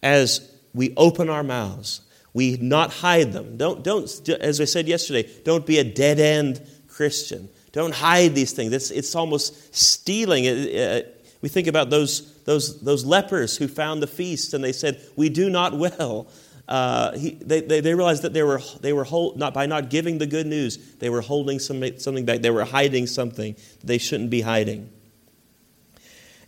As 0.00 0.48
we 0.76 0.94
open 0.96 1.28
our 1.28 1.42
mouths 1.42 2.02
we 2.36 2.58
not 2.58 2.92
hide 2.92 3.32
them. 3.32 3.56
Don't, 3.56 3.82
don't, 3.82 4.04
as 4.28 4.60
I 4.60 4.66
said 4.66 4.86
yesterday, 4.86 5.26
don't 5.42 5.64
be 5.64 5.78
a 5.78 5.84
dead 5.84 6.20
end 6.20 6.60
Christian. 6.86 7.48
Don't 7.72 7.94
hide 7.94 8.34
these 8.34 8.52
things. 8.52 8.74
It's, 8.74 8.90
it's 8.90 9.14
almost 9.14 9.74
stealing. 9.74 10.46
Uh, 10.46 11.00
we 11.40 11.48
think 11.48 11.66
about 11.66 11.88
those, 11.88 12.34
those, 12.42 12.78
those 12.82 13.06
lepers 13.06 13.56
who 13.56 13.66
found 13.66 14.02
the 14.02 14.06
feast 14.06 14.52
and 14.52 14.62
they 14.62 14.72
said, 14.72 15.00
We 15.16 15.30
do 15.30 15.48
not 15.48 15.78
well. 15.78 16.26
Uh, 16.68 17.16
he, 17.16 17.30
they, 17.36 17.62
they, 17.62 17.80
they, 17.80 17.94
realized 17.94 18.20
that 18.20 18.34
they 18.34 18.42
were, 18.42 18.60
they 18.82 18.92
were 18.92 19.04
hold, 19.04 19.38
not, 19.38 19.54
by 19.54 19.64
not 19.64 19.88
giving 19.88 20.18
the 20.18 20.26
good 20.26 20.46
news, 20.46 20.76
they 20.96 21.08
were 21.08 21.22
holding 21.22 21.58
some, 21.58 21.82
something 21.98 22.26
back. 22.26 22.42
They 22.42 22.50
were 22.50 22.66
hiding 22.66 23.06
something 23.06 23.56
they 23.82 23.96
shouldn't 23.96 24.28
be 24.28 24.42
hiding. 24.42 24.90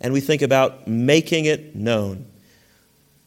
And 0.02 0.12
we 0.12 0.20
think 0.20 0.42
about 0.42 0.86
making 0.86 1.46
it 1.46 1.74
known. 1.74 2.26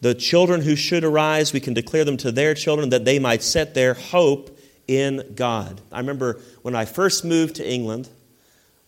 The 0.02 0.16
children 0.16 0.62
who 0.62 0.76
should 0.76 1.04
arise, 1.04 1.54
we 1.54 1.60
can 1.60 1.76
declare 1.76 2.04
them 2.04 2.18
to 2.18 2.32
their 2.32 2.56
children 2.56 2.90
that 2.90 3.06
they 3.06 3.20
might 3.20 3.44
set 3.44 3.76
their 3.76 3.94
hope 3.94 4.60
in 4.88 5.34
God. 5.36 5.80
I 5.92 6.00
remember 6.00 6.42
when 6.64 6.76
I 6.76 6.86
first 6.86 7.24
moved 7.24 7.56
to 7.58 7.70
England, 7.70 8.10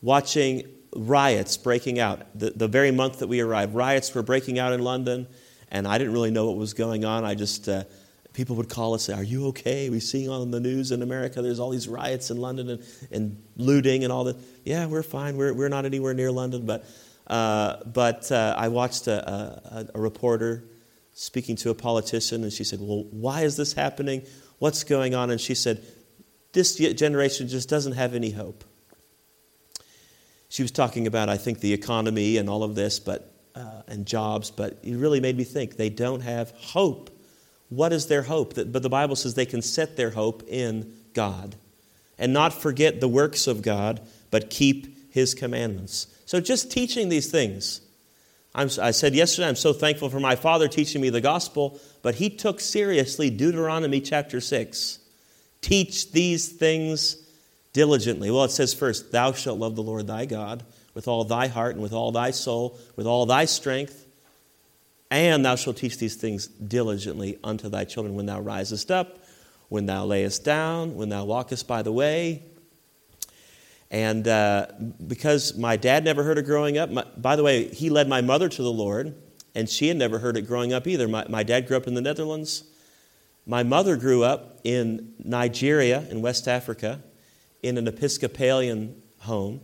watching 0.02 0.68
riots 0.96 1.56
breaking 1.56 2.00
out. 2.00 2.22
The, 2.38 2.50
the 2.52 2.68
very 2.68 2.92
month 2.92 3.20
that 3.20 3.28
we 3.28 3.42
arrived, 3.42 3.76
riots 3.76 4.14
were 4.14 4.24
breaking 4.24 4.58
out 4.58 4.74
in 4.74 4.82
London, 4.82 5.28
and 5.72 5.88
I 5.88 5.98
didn't 6.00 6.14
really 6.14 6.32
know 6.32 6.48
what 6.48 6.58
was 6.58 6.74
going 6.74 7.06
on. 7.06 7.24
I 7.24 7.36
just, 7.36 7.70
uh, 7.70 7.84
people 8.34 8.56
would 8.56 8.70
call 8.70 8.96
us, 8.96 9.04
say, 9.04 9.14
Are 9.14 9.24
you 9.24 9.48
okay? 9.50 9.92
We're 9.92 10.00
seeing 10.00 10.30
on 10.30 10.50
the 10.50 10.60
news 10.60 10.92
in 10.92 11.04
America 11.04 11.42
there's 11.44 11.60
all 11.60 11.70
these 11.70 11.88
riots 11.88 12.32
in 12.32 12.38
London 12.38 12.70
and, 12.70 12.84
and 13.12 13.44
looting 13.56 14.04
and 14.04 14.12
all 14.12 14.24
that. 14.26 14.38
Yeah, 14.66 14.88
we're 14.88 15.04
fine. 15.04 15.38
We're, 15.38 15.54
we're 15.54 15.70
not 15.70 15.86
anywhere 15.86 16.14
near 16.16 16.32
London, 16.32 16.66
but, 16.66 16.86
uh, 17.28 17.84
but 17.86 18.32
uh, 18.32 18.56
I 18.58 18.68
watched 18.70 19.08
a, 19.08 19.30
a, 19.30 19.88
a 19.96 20.02
reporter 20.02 20.64
speaking 21.14 21.56
to 21.58 21.70
a 21.70 21.76
politician, 21.76 22.44
and 22.44 22.52
she 22.52 22.64
said, 22.64 22.80
Well, 22.82 23.06
why 23.12 23.42
is 23.42 23.58
this 23.58 23.74
happening? 23.74 24.24
What's 24.60 24.84
going 24.84 25.16
on? 25.16 25.30
And 25.30 25.40
she 25.40 25.56
said, 25.56 25.84
This 26.54 26.76
generation 26.76 27.48
just 27.48 27.70
doesn't 27.70 27.94
have 27.94 28.14
any 28.14 28.32
hope. 28.32 28.64
She 30.50 30.62
was 30.62 30.72
talking 30.72 31.08
about, 31.08 31.30
I 31.30 31.38
think, 31.38 31.62
the 31.62 31.74
economy 31.74 32.38
and 32.38 32.50
all 32.50 32.64
of 32.64 32.76
this, 32.76 33.00
but 33.00 33.34
uh, 33.56 33.82
and 33.88 34.06
jobs, 34.06 34.52
but 34.52 34.80
it 34.84 34.96
really 34.96 35.20
made 35.20 35.38
me 35.38 35.44
think 35.44 35.78
they 35.78 35.90
don't 35.90 36.22
have 36.22 36.52
hope. 36.52 37.10
What 37.70 37.94
is 37.94 38.08
their 38.08 38.24
hope? 38.24 38.56
But 38.56 38.82
the 38.82 38.90
Bible 38.90 39.16
says 39.16 39.34
they 39.34 39.46
can 39.46 39.62
set 39.62 39.96
their 39.96 40.12
hope 40.12 40.44
in 40.48 40.94
God 41.14 41.56
and 42.18 42.34
not 42.34 42.54
forget 42.54 43.00
the 43.00 43.08
works 43.08 43.48
of 43.48 43.62
God, 43.62 44.02
but 44.32 44.50
keep 44.50 45.12
His 45.12 45.34
commandments. 45.34 46.08
So 46.26 46.40
just 46.40 46.72
teaching 46.72 47.10
these 47.10 47.30
things 47.30 47.82
I'm, 48.56 48.70
i 48.82 48.92
said 48.92 49.16
yesterday, 49.16 49.48
I'm 49.48 49.56
so 49.56 49.74
thankful 49.74 50.10
for 50.10 50.20
my 50.20 50.36
father 50.36 50.68
teaching 50.68 51.02
me 51.02 51.10
the 51.10 51.22
gospel, 51.22 51.80
but 52.02 52.16
he 52.16 52.30
took 52.30 52.60
seriously 52.60 53.30
Deuteronomy 53.30 54.00
chapter 54.00 54.40
6. 54.40 55.00
Teach 55.62 56.12
these 56.12 56.50
things 56.50 57.18
diligently. 57.72 58.30
Well, 58.30 58.44
it 58.44 58.52
says 58.52 58.74
first, 58.74 59.12
Thou 59.12 59.32
shalt 59.32 59.60
love 59.60 59.76
the 59.76 59.82
Lord 59.84 60.08
thy 60.08 60.26
God 60.26 60.64
with 60.94 61.08
all 61.08 61.24
thy 61.24 61.48
heart 61.48 61.74
and 61.74 61.82
with 61.82 61.94
all 61.94 62.12
thy 62.12 62.32
soul, 62.32 62.78
with 62.96 63.08
all 63.08 63.26
thy 63.26 63.46
strength, 63.46 64.06
and 65.10 65.46
thou 65.46 65.56
shalt 65.56 65.78
teach 65.78 65.98
these 65.98 66.16
things 66.16 66.48
diligently 66.48 67.38
unto 67.44 67.70
thy 67.70 67.86
children 67.86 68.16
when 68.16 68.26
thou 68.26 68.40
risest 68.40 68.92
up, 68.92 69.24
when 69.70 69.86
thou 69.86 70.06
layest 70.06 70.44
down, 70.44 70.96
when 70.96 71.10
thou 71.10 71.26
walkest 71.26 71.68
by 71.68 71.82
the 71.82 71.92
way, 71.92 72.44
and 73.94 74.28
uh, 74.28 74.66
because 75.06 75.56
my 75.56 75.78
dad 75.78 76.04
never 76.04 76.24
heard 76.24 76.40
it 76.40 76.46
growing 76.46 76.80
up, 76.80 76.90
my, 76.90 77.06
by 77.16 77.36
the 77.36 77.44
way, 77.44 77.68
he 77.68 77.92
led 77.92 78.10
my 78.10 78.22
mother 78.22 78.50
to 78.50 78.62
the 78.64 78.72
Lord, 78.72 79.16
and 79.54 79.70
she 79.70 79.88
had 79.88 79.98
never 79.98 80.18
heard 80.18 80.36
it 80.36 80.48
growing 80.48 80.74
up 80.74 80.88
either. 80.88 81.08
My, 81.08 81.28
my 81.30 81.44
dad 81.44 81.68
grew 81.68 81.78
up 81.78 81.86
in 81.86 81.94
the 81.94 82.02
Netherlands. 82.02 82.64
My 83.46 83.62
mother 83.62 83.96
grew 83.96 84.24
up 84.24 84.60
in 84.64 85.14
Nigeria, 85.24 86.08
in 86.10 86.24
West 86.24 86.48
Africa, 86.48 87.04
in 87.62 87.78
an 87.78 87.88
Episcopalian 87.88 89.00
home. 89.20 89.62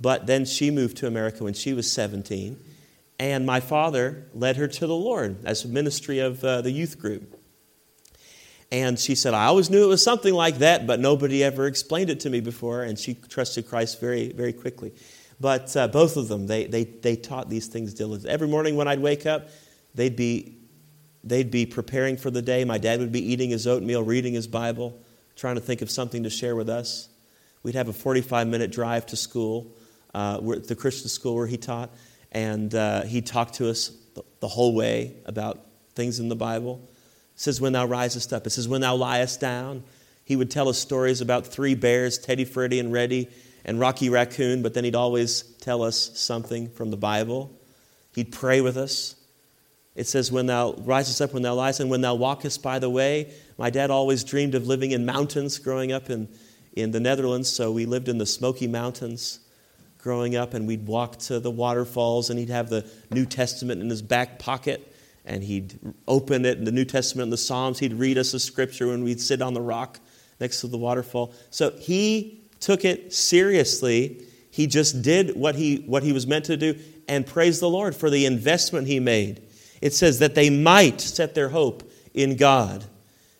But 0.00 0.26
then 0.26 0.46
she 0.46 0.70
moved 0.70 0.96
to 0.98 1.06
America 1.06 1.44
when 1.44 1.52
she 1.52 1.74
was 1.74 1.92
17. 1.92 2.58
And 3.18 3.44
my 3.44 3.60
father 3.60 4.28
led 4.32 4.56
her 4.56 4.66
to 4.66 4.86
the 4.86 4.94
Lord 4.94 5.44
as 5.44 5.66
a 5.66 5.68
ministry 5.68 6.20
of 6.20 6.42
uh, 6.42 6.62
the 6.62 6.70
youth 6.70 6.98
group. 6.98 7.37
And 8.70 8.98
she 8.98 9.14
said, 9.14 9.32
I 9.32 9.46
always 9.46 9.70
knew 9.70 9.82
it 9.82 9.88
was 9.88 10.02
something 10.02 10.34
like 10.34 10.58
that, 10.58 10.86
but 10.86 11.00
nobody 11.00 11.42
ever 11.42 11.66
explained 11.66 12.10
it 12.10 12.20
to 12.20 12.30
me 12.30 12.40
before. 12.40 12.82
And 12.82 12.98
she 12.98 13.14
trusted 13.14 13.66
Christ 13.66 13.98
very, 14.00 14.30
very 14.32 14.52
quickly. 14.52 14.92
But 15.40 15.74
uh, 15.76 15.88
both 15.88 16.16
of 16.16 16.28
them, 16.28 16.46
they, 16.46 16.66
they, 16.66 16.84
they 16.84 17.16
taught 17.16 17.48
these 17.48 17.68
things 17.68 17.94
diligently. 17.94 18.30
Every 18.30 18.48
morning 18.48 18.76
when 18.76 18.88
I'd 18.88 19.00
wake 19.00 19.24
up, 19.24 19.48
they'd 19.94 20.16
be, 20.16 20.56
they'd 21.24 21.50
be 21.50 21.64
preparing 21.64 22.16
for 22.16 22.30
the 22.30 22.42
day. 22.42 22.64
My 22.64 22.78
dad 22.78 23.00
would 23.00 23.12
be 23.12 23.32
eating 23.32 23.50
his 23.50 23.66
oatmeal, 23.66 24.02
reading 24.02 24.34
his 24.34 24.46
Bible, 24.46 24.98
trying 25.36 25.54
to 25.54 25.60
think 25.60 25.80
of 25.80 25.90
something 25.90 26.24
to 26.24 26.30
share 26.30 26.56
with 26.56 26.68
us. 26.68 27.08
We'd 27.62 27.74
have 27.74 27.88
a 27.88 27.92
45 27.92 28.48
minute 28.48 28.70
drive 28.70 29.06
to 29.06 29.16
school, 29.16 29.74
uh, 30.12 30.40
the 30.40 30.76
Christian 30.76 31.08
school 31.08 31.36
where 31.36 31.46
he 31.46 31.56
taught. 31.56 31.90
And 32.32 32.74
uh, 32.74 33.04
he'd 33.04 33.26
talk 33.26 33.52
to 33.52 33.70
us 33.70 33.92
the, 34.14 34.22
the 34.40 34.48
whole 34.48 34.74
way 34.74 35.14
about 35.24 35.66
things 35.94 36.20
in 36.20 36.28
the 36.28 36.36
Bible. 36.36 36.86
It 37.38 37.42
says, 37.42 37.60
When 37.60 37.72
thou 37.72 37.86
risest 37.86 38.32
up. 38.32 38.48
It 38.48 38.50
says, 38.50 38.66
When 38.66 38.80
thou 38.80 38.96
liest 38.96 39.38
down. 39.38 39.84
He 40.24 40.34
would 40.34 40.50
tell 40.50 40.68
us 40.68 40.76
stories 40.76 41.20
about 41.20 41.46
three 41.46 41.76
bears, 41.76 42.18
Teddy, 42.18 42.44
Freddy, 42.44 42.80
and 42.80 42.92
Reddy, 42.92 43.28
and 43.64 43.78
Rocky 43.78 44.10
Raccoon, 44.10 44.60
but 44.60 44.74
then 44.74 44.82
he'd 44.82 44.96
always 44.96 45.42
tell 45.60 45.84
us 45.84 46.10
something 46.18 46.68
from 46.68 46.90
the 46.90 46.96
Bible. 46.96 47.56
He'd 48.12 48.32
pray 48.32 48.60
with 48.60 48.76
us. 48.76 49.14
It 49.94 50.08
says, 50.08 50.32
When 50.32 50.46
thou 50.46 50.72
risest 50.78 51.22
up, 51.22 51.32
when 51.32 51.44
thou 51.44 51.54
liest, 51.54 51.78
and 51.78 51.88
when 51.88 52.00
thou 52.00 52.16
walkest 52.16 52.60
by 52.60 52.80
the 52.80 52.90
way. 52.90 53.32
My 53.56 53.70
dad 53.70 53.92
always 53.92 54.24
dreamed 54.24 54.56
of 54.56 54.66
living 54.66 54.90
in 54.90 55.06
mountains 55.06 55.60
growing 55.60 55.92
up 55.92 56.10
in, 56.10 56.28
in 56.72 56.90
the 56.90 56.98
Netherlands, 56.98 57.48
so 57.48 57.70
we 57.70 57.86
lived 57.86 58.08
in 58.08 58.18
the 58.18 58.26
Smoky 58.26 58.66
Mountains 58.66 59.38
growing 59.98 60.34
up, 60.34 60.54
and 60.54 60.66
we'd 60.66 60.88
walk 60.88 61.18
to 61.18 61.38
the 61.38 61.52
waterfalls, 61.52 62.30
and 62.30 62.38
he'd 62.40 62.48
have 62.48 62.68
the 62.68 62.84
New 63.12 63.26
Testament 63.26 63.80
in 63.80 63.88
his 63.88 64.02
back 64.02 64.40
pocket 64.40 64.92
and 65.28 65.44
he'd 65.44 65.78
open 66.08 66.44
it 66.44 66.58
in 66.58 66.64
the 66.64 66.72
New 66.72 66.84
Testament 66.84 67.24
and 67.24 67.32
the 67.32 67.36
Psalms. 67.36 67.78
He'd 67.78 67.92
read 67.92 68.18
us 68.18 68.34
a 68.34 68.40
scripture 68.40 68.88
when 68.88 69.04
we'd 69.04 69.20
sit 69.20 69.42
on 69.42 69.54
the 69.54 69.60
rock 69.60 70.00
next 70.40 70.62
to 70.62 70.66
the 70.66 70.78
waterfall. 70.78 71.32
So 71.50 71.70
he 71.70 72.40
took 72.60 72.84
it 72.84 73.12
seriously. 73.12 74.24
He 74.50 74.66
just 74.66 75.02
did 75.02 75.36
what 75.36 75.54
he, 75.54 75.84
what 75.86 76.02
he 76.02 76.12
was 76.12 76.26
meant 76.26 76.46
to 76.46 76.56
do 76.56 76.78
and 77.06 77.26
praise 77.26 77.60
the 77.60 77.68
Lord 77.68 77.94
for 77.94 78.10
the 78.10 78.26
investment 78.26 78.86
he 78.86 79.00
made. 79.00 79.42
It 79.80 79.94
says 79.94 80.18
that 80.18 80.34
they 80.34 80.50
might 80.50 81.00
set 81.00 81.34
their 81.34 81.50
hope 81.50 81.88
in 82.14 82.36
God. 82.36 82.84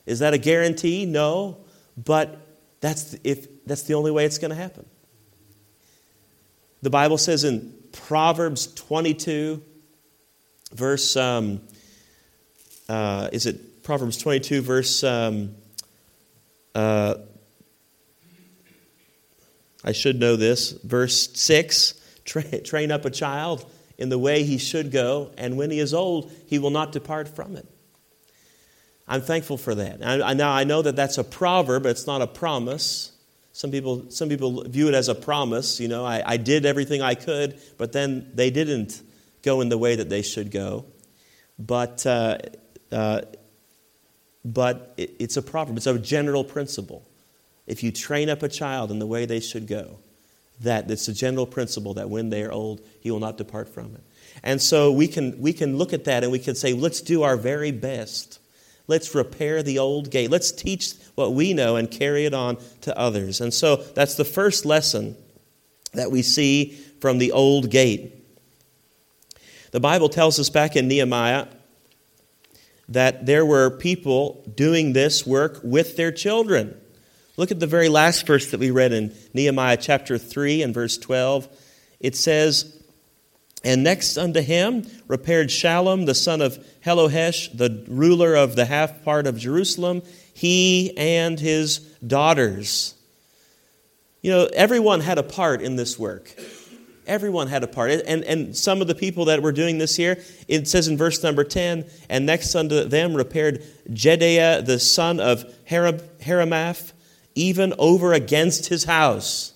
Is 0.06 0.20
that 0.20 0.34
a 0.34 0.38
guarantee? 0.38 1.06
No. 1.06 1.58
But 1.96 2.38
That's 2.80 3.16
if 3.24 3.66
that's 3.66 3.82
the 3.82 3.94
only 3.94 4.10
way 4.10 4.24
it's 4.24 4.38
going 4.38 4.50
to 4.50 4.56
happen. 4.56 4.86
The 6.80 6.90
Bible 6.90 7.18
says 7.18 7.44
in 7.44 7.74
Proverbs 7.92 8.68
22, 8.68 9.60
verse, 10.72 11.16
um, 11.16 11.60
uh, 12.88 13.28
is 13.32 13.46
it 13.46 13.82
Proverbs 13.82 14.18
22, 14.18 14.62
verse, 14.62 15.02
um, 15.04 15.54
uh, 16.74 17.14
I 19.84 19.92
should 19.92 20.20
know 20.20 20.36
this, 20.36 20.72
verse 20.72 21.30
6 21.34 21.94
tra- 22.24 22.60
train 22.60 22.90
up 22.90 23.04
a 23.04 23.10
child 23.10 23.70
in 23.96 24.08
the 24.08 24.18
way 24.18 24.44
he 24.44 24.58
should 24.58 24.92
go, 24.92 25.30
and 25.36 25.56
when 25.56 25.70
he 25.70 25.80
is 25.80 25.92
old, 25.92 26.30
he 26.46 26.58
will 26.58 26.70
not 26.70 26.92
depart 26.92 27.28
from 27.28 27.56
it. 27.56 27.66
I'm 29.08 29.22
thankful 29.22 29.56
for 29.56 29.74
that. 29.74 30.00
Now, 30.00 30.52
I 30.52 30.64
know 30.64 30.82
that 30.82 30.94
that's 30.94 31.16
a 31.16 31.24
proverb, 31.24 31.84
but 31.84 31.90
it's 31.90 32.06
not 32.06 32.20
a 32.20 32.26
promise. 32.26 33.10
Some 33.52 33.70
people, 33.70 34.10
some 34.10 34.28
people 34.28 34.64
view 34.64 34.88
it 34.88 34.94
as 34.94 35.08
a 35.08 35.14
promise. 35.14 35.80
You 35.80 35.88
know, 35.88 36.04
I, 36.04 36.22
I 36.24 36.36
did 36.36 36.66
everything 36.66 37.00
I 37.00 37.14
could, 37.14 37.58
but 37.78 37.92
then 37.92 38.30
they 38.34 38.50
didn't 38.50 39.00
go 39.42 39.62
in 39.62 39.70
the 39.70 39.78
way 39.78 39.96
that 39.96 40.10
they 40.10 40.20
should 40.20 40.50
go. 40.50 40.84
But, 41.58 42.04
uh, 42.04 42.38
uh, 42.92 43.22
but 44.44 44.94
it, 44.96 45.14
it's 45.18 45.36
a 45.36 45.42
proverb, 45.42 45.76
it's 45.76 45.86
a 45.86 45.98
general 45.98 46.44
principle. 46.44 47.06
If 47.66 47.82
you 47.82 47.92
train 47.92 48.30
up 48.30 48.42
a 48.42 48.48
child 48.48 48.90
in 48.90 48.98
the 48.98 49.06
way 49.06 49.26
they 49.26 49.40
should 49.40 49.66
go, 49.66 49.98
that 50.60 50.90
it's 50.90 51.08
a 51.08 51.12
general 51.12 51.46
principle 51.46 51.94
that 51.94 52.10
when 52.10 52.30
they 52.30 52.42
are 52.42 52.50
old, 52.50 52.80
he 53.00 53.10
will 53.10 53.20
not 53.20 53.36
depart 53.36 53.68
from 53.68 53.94
it. 53.94 54.00
And 54.42 54.60
so 54.60 54.90
we 54.90 55.06
can, 55.08 55.40
we 55.40 55.52
can 55.52 55.76
look 55.76 55.92
at 55.92 56.04
that 56.04 56.22
and 56.22 56.32
we 56.32 56.38
can 56.38 56.54
say, 56.54 56.72
let's 56.72 57.00
do 57.00 57.22
our 57.22 57.36
very 57.36 57.70
best 57.70 58.38
Let's 58.88 59.14
repair 59.14 59.62
the 59.62 59.78
old 59.78 60.10
gate. 60.10 60.30
Let's 60.30 60.50
teach 60.50 60.94
what 61.14 61.34
we 61.34 61.52
know 61.52 61.76
and 61.76 61.90
carry 61.90 62.24
it 62.24 62.32
on 62.32 62.56
to 62.80 62.98
others. 62.98 63.40
And 63.40 63.52
so 63.52 63.76
that's 63.76 64.14
the 64.14 64.24
first 64.24 64.64
lesson 64.64 65.14
that 65.92 66.10
we 66.10 66.22
see 66.22 66.70
from 67.00 67.18
the 67.18 67.30
old 67.32 67.70
gate. 67.70 68.14
The 69.72 69.80
Bible 69.80 70.08
tells 70.08 70.40
us 70.40 70.48
back 70.48 70.74
in 70.74 70.88
Nehemiah 70.88 71.46
that 72.88 73.26
there 73.26 73.44
were 73.44 73.70
people 73.70 74.42
doing 74.54 74.92
this 74.92 75.26
work 75.26 75.60
with 75.62 75.96
their 75.96 76.12
children. 76.12 76.78
Look 77.36 77.50
at 77.50 77.60
the 77.60 77.66
very 77.66 77.88
last 77.88 78.26
verse 78.26 78.50
that 78.50 78.60
we 78.60 78.70
read 78.70 78.92
in 78.92 79.14
Nehemiah 79.32 79.76
chapter 79.76 80.18
3 80.18 80.62
and 80.62 80.74
verse 80.74 80.98
12. 80.98 81.48
It 82.00 82.16
says, 82.16 82.74
and 83.64 83.82
next 83.82 84.16
unto 84.16 84.40
him 84.40 84.86
repaired 85.08 85.48
Shallum, 85.48 86.06
the 86.06 86.14
son 86.14 86.40
of 86.40 86.58
Halohesh, 86.84 87.56
the 87.56 87.84
ruler 87.88 88.34
of 88.34 88.56
the 88.56 88.64
half 88.64 89.04
part 89.04 89.26
of 89.26 89.36
Jerusalem, 89.38 90.02
he 90.32 90.96
and 90.96 91.38
his 91.38 91.78
daughters. 92.06 92.94
You 94.22 94.30
know, 94.30 94.48
everyone 94.52 95.00
had 95.00 95.18
a 95.18 95.22
part 95.22 95.60
in 95.60 95.76
this 95.76 95.98
work. 95.98 96.34
Everyone 97.08 97.48
had 97.48 97.64
a 97.64 97.66
part. 97.66 97.90
And, 97.90 98.22
and 98.24 98.56
some 98.56 98.80
of 98.80 98.86
the 98.86 98.94
people 98.94 99.24
that 99.24 99.42
were 99.42 99.52
doing 99.52 99.78
this 99.78 99.96
here, 99.96 100.22
it 100.46 100.68
says 100.68 100.86
in 100.86 100.96
verse 100.96 101.22
number 101.22 101.42
10, 101.42 101.86
and 102.08 102.26
next 102.26 102.54
unto 102.54 102.84
them 102.84 103.14
repaired 103.14 103.62
Jedaiah, 103.90 104.64
the 104.64 104.78
son 104.78 105.18
of 105.18 105.44
Haramath, 105.68 106.92
even 107.34 107.74
over 107.78 108.12
against 108.12 108.66
his 108.66 108.84
house. 108.84 109.54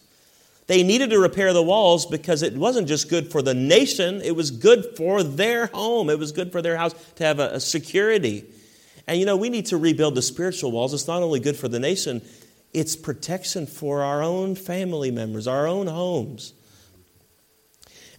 They 0.67 0.83
needed 0.83 1.11
to 1.11 1.19
repair 1.19 1.53
the 1.53 1.63
walls 1.63 2.07
because 2.07 2.43
it 2.43 2.55
wasn't 2.55 2.89
just 2.89 3.11
good 3.11 3.31
for 3.31 3.43
the 3.43 3.55
nation, 3.55 4.23
it 4.23 4.35
was 4.35 4.51
good 4.51 4.97
for 4.97 5.23
their 5.23 5.67
home. 5.67 6.09
It 6.09 6.19
was 6.19 6.33
good 6.33 6.53
for 6.53 6.63
their 6.63 6.77
house 6.77 6.95
to 7.17 7.25
have 7.25 7.39
a, 7.39 7.55
a 7.55 7.61
security. 7.61 8.45
And 9.07 9.19
you 9.19 9.27
know, 9.27 9.37
we 9.37 9.51
need 9.51 9.67
to 9.67 9.77
rebuild 9.77 10.15
the 10.15 10.23
spiritual 10.23 10.71
walls. 10.71 10.95
It's 10.95 11.09
not 11.09 11.23
only 11.23 11.41
good 11.41 11.57
for 11.57 11.69
the 11.69 11.81
nation, 11.81 12.23
it's 12.73 12.97
protection 12.97 13.67
for 13.67 14.03
our 14.03 14.23
own 14.23 14.55
family 14.55 15.11
members, 15.11 15.47
our 15.47 15.67
own 15.67 15.89
homes. 15.89 16.55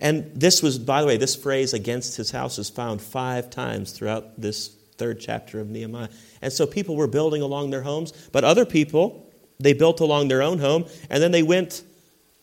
And 0.03 0.29
this 0.35 0.61
was, 0.61 0.77
by 0.77 0.99
the 0.99 1.07
way, 1.07 1.15
this 1.15 1.33
phrase 1.33 1.73
against 1.73 2.17
his 2.17 2.29
house 2.29 2.59
is 2.59 2.69
found 2.69 3.01
five 3.01 3.49
times 3.49 3.93
throughout 3.93 4.39
this 4.39 4.67
third 4.97 5.21
chapter 5.21 5.61
of 5.61 5.69
Nehemiah. 5.69 6.09
And 6.41 6.51
so 6.51 6.67
people 6.67 6.97
were 6.97 7.07
building 7.07 7.41
along 7.41 7.69
their 7.69 7.81
homes, 7.81 8.11
but 8.33 8.43
other 8.43 8.65
people, 8.65 9.31
they 9.61 9.71
built 9.71 10.01
along 10.01 10.27
their 10.27 10.41
own 10.41 10.59
home, 10.59 10.85
and 11.09 11.23
then 11.23 11.31
they 11.31 11.41
went 11.41 11.83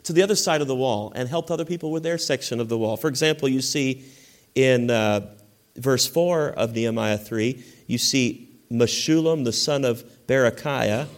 to 0.05 0.15
the 0.15 0.23
other 0.23 0.35
side 0.35 0.63
of 0.63 0.69
the 0.69 0.75
wall 0.75 1.13
and 1.15 1.29
helped 1.29 1.51
other 1.51 1.67
people 1.67 1.93
with 1.93 2.03
their 2.03 2.17
section 2.17 2.61
of 2.61 2.71
the 2.71 2.79
wall. 2.79 2.97
For 2.97 3.09
example, 3.09 3.47
you 3.47 3.61
see 3.61 4.07
in 4.55 4.91
uh, 4.91 5.35
verse 5.77 6.07
4 6.07 6.49
of 6.49 6.75
Nehemiah 6.75 7.19
3, 7.19 7.63
you 7.87 7.99
see 7.99 8.49
Meshullam, 8.73 9.45
the 9.45 9.53
son 9.53 9.85
of 9.85 10.03
Berechiah, 10.27 11.09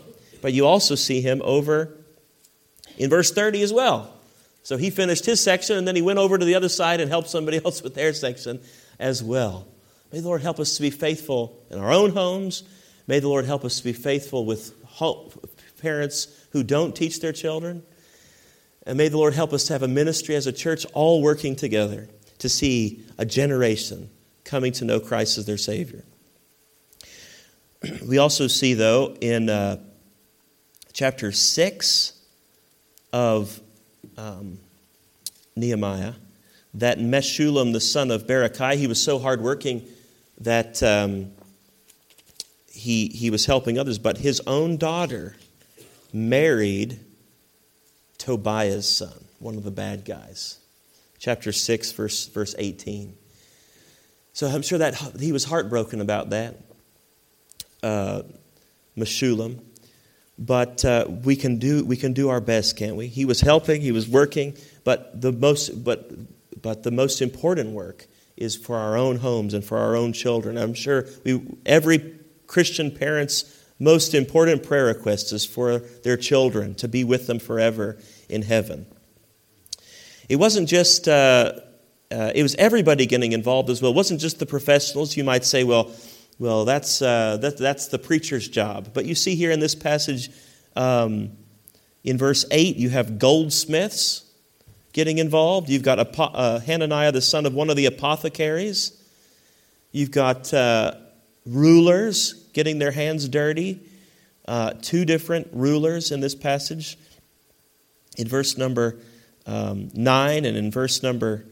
but 0.40 0.52
you 0.52 0.66
also 0.66 0.96
see 0.96 1.20
him 1.20 1.40
over 1.44 1.96
in 2.98 3.08
verse 3.10 3.30
30 3.30 3.62
as 3.62 3.72
well. 3.72 4.12
So 4.62 4.76
he 4.76 4.90
finished 4.90 5.26
his 5.26 5.42
section 5.42 5.76
and 5.76 5.86
then 5.86 5.96
he 5.96 6.02
went 6.02 6.18
over 6.18 6.38
to 6.38 6.44
the 6.44 6.54
other 6.54 6.68
side 6.68 7.00
and 7.00 7.10
helped 7.10 7.28
somebody 7.28 7.60
else 7.64 7.82
with 7.82 7.94
their 7.94 8.12
section 8.12 8.60
as 8.98 9.22
well. 9.22 9.66
May 10.12 10.20
the 10.20 10.28
Lord 10.28 10.42
help 10.42 10.60
us 10.60 10.76
to 10.76 10.82
be 10.82 10.90
faithful 10.90 11.58
in 11.70 11.78
our 11.78 11.92
own 11.92 12.10
homes. 12.10 12.64
May 13.06 13.18
the 13.18 13.28
Lord 13.28 13.44
help 13.44 13.64
us 13.64 13.78
to 13.78 13.84
be 13.84 13.92
faithful 13.92 14.44
with 14.44 14.74
parents 15.80 16.28
who 16.50 16.62
don't 16.62 16.94
teach 16.94 17.20
their 17.20 17.32
children. 17.32 17.82
And 18.86 18.98
may 18.98 19.08
the 19.08 19.18
Lord 19.18 19.34
help 19.34 19.52
us 19.52 19.64
to 19.64 19.72
have 19.72 19.82
a 19.82 19.88
ministry 19.88 20.34
as 20.34 20.46
a 20.46 20.52
church, 20.52 20.84
all 20.92 21.22
working 21.22 21.56
together 21.56 22.08
to 22.38 22.48
see 22.48 23.04
a 23.18 23.24
generation 23.24 24.10
coming 24.44 24.72
to 24.72 24.84
know 24.84 25.00
Christ 25.00 25.38
as 25.38 25.46
their 25.46 25.58
Savior. 25.58 26.04
We 28.06 28.18
also 28.18 28.46
see, 28.46 28.74
though, 28.74 29.16
in 29.20 29.50
uh, 29.50 29.78
chapter 30.92 31.32
6 31.32 32.12
of 33.12 33.60
um, 34.16 34.58
Nehemiah, 35.56 36.14
that 36.74 36.98
Meshullam, 36.98 37.72
the 37.72 37.80
son 37.80 38.10
of 38.10 38.26
Barakai, 38.26 38.76
he 38.76 38.86
was 38.86 39.02
so 39.02 39.18
hardworking 39.18 39.86
that 40.40 40.82
um, 40.82 41.32
he, 42.70 43.08
he 43.08 43.30
was 43.30 43.46
helping 43.46 43.78
others, 43.78 43.98
but 43.98 44.18
his 44.18 44.40
own 44.46 44.76
daughter 44.76 45.36
married 46.12 46.98
Tobiah's 48.18 48.88
son, 48.88 49.24
one 49.38 49.56
of 49.56 49.64
the 49.64 49.70
bad 49.70 50.04
guys. 50.04 50.58
Chapter 51.18 51.52
6, 51.52 51.92
verse, 51.92 52.26
verse 52.28 52.54
18. 52.58 53.14
So 54.32 54.46
I'm 54.46 54.62
sure 54.62 54.78
that 54.78 54.94
he 55.20 55.32
was 55.32 55.44
heartbroken 55.44 56.00
about 56.00 56.30
that, 56.30 56.56
uh, 57.82 58.22
Meshullam. 58.96 59.60
But 60.44 60.84
uh, 60.84 61.06
we, 61.08 61.36
can 61.36 61.58
do, 61.58 61.84
we 61.84 61.96
can 61.96 62.14
do 62.14 62.28
our 62.28 62.40
best, 62.40 62.76
can't 62.76 62.96
we? 62.96 63.06
He 63.06 63.24
was 63.24 63.40
helping, 63.40 63.80
he 63.80 63.92
was 63.92 64.08
working, 64.08 64.56
but 64.82 65.20
the 65.20 65.30
most, 65.30 65.84
but, 65.84 66.10
but 66.60 66.82
the 66.82 66.90
most 66.90 67.22
important 67.22 67.70
work 67.70 68.08
is 68.36 68.56
for 68.56 68.76
our 68.76 68.96
own 68.96 69.18
homes 69.18 69.54
and 69.54 69.64
for 69.64 69.78
our 69.78 69.94
own 69.94 70.12
children. 70.12 70.58
I'm 70.58 70.74
sure 70.74 71.06
we, 71.24 71.40
every 71.64 72.16
Christian 72.48 72.90
parent's 72.90 73.64
most 73.78 74.14
important 74.14 74.64
prayer 74.64 74.86
request 74.86 75.32
is 75.32 75.44
for 75.44 75.78
their 75.78 76.16
children 76.16 76.74
to 76.76 76.88
be 76.88 77.04
with 77.04 77.28
them 77.28 77.38
forever 77.38 77.98
in 78.28 78.42
heaven. 78.42 78.86
It 80.28 80.36
wasn't 80.36 80.68
just, 80.68 81.06
uh, 81.06 81.52
uh, 82.10 82.32
it 82.34 82.42
was 82.42 82.56
everybody 82.56 83.06
getting 83.06 83.30
involved 83.30 83.70
as 83.70 83.80
well. 83.80 83.92
It 83.92 83.94
wasn't 83.94 84.20
just 84.20 84.40
the 84.40 84.46
professionals. 84.46 85.16
You 85.16 85.22
might 85.22 85.44
say, 85.44 85.62
well, 85.62 85.92
well, 86.38 86.64
that's, 86.64 87.02
uh, 87.02 87.36
that, 87.38 87.58
that's 87.58 87.86
the 87.88 87.98
preacher's 87.98 88.48
job. 88.48 88.90
But 88.94 89.04
you 89.04 89.14
see 89.14 89.34
here 89.34 89.50
in 89.50 89.60
this 89.60 89.74
passage, 89.74 90.30
um, 90.76 91.30
in 92.04 92.18
verse 92.18 92.44
8, 92.50 92.76
you 92.76 92.90
have 92.90 93.18
goldsmiths 93.18 94.24
getting 94.92 95.18
involved. 95.18 95.68
You've 95.68 95.82
got 95.82 96.18
uh, 96.18 96.60
Hananiah, 96.60 97.12
the 97.12 97.20
son 97.20 97.46
of 97.46 97.54
one 97.54 97.70
of 97.70 97.76
the 97.76 97.86
apothecaries. 97.86 99.00
You've 99.92 100.10
got 100.10 100.52
uh, 100.52 100.94
rulers 101.46 102.34
getting 102.52 102.78
their 102.78 102.90
hands 102.90 103.28
dirty. 103.28 103.80
Uh, 104.46 104.72
two 104.82 105.04
different 105.04 105.48
rulers 105.52 106.10
in 106.10 106.20
this 106.20 106.34
passage 106.34 106.98
in 108.18 108.26
verse 108.26 108.58
number 108.58 108.98
um, 109.46 109.90
9 109.94 110.44
and 110.44 110.56
in 110.56 110.70
verse 110.70 111.02
number 111.02 111.44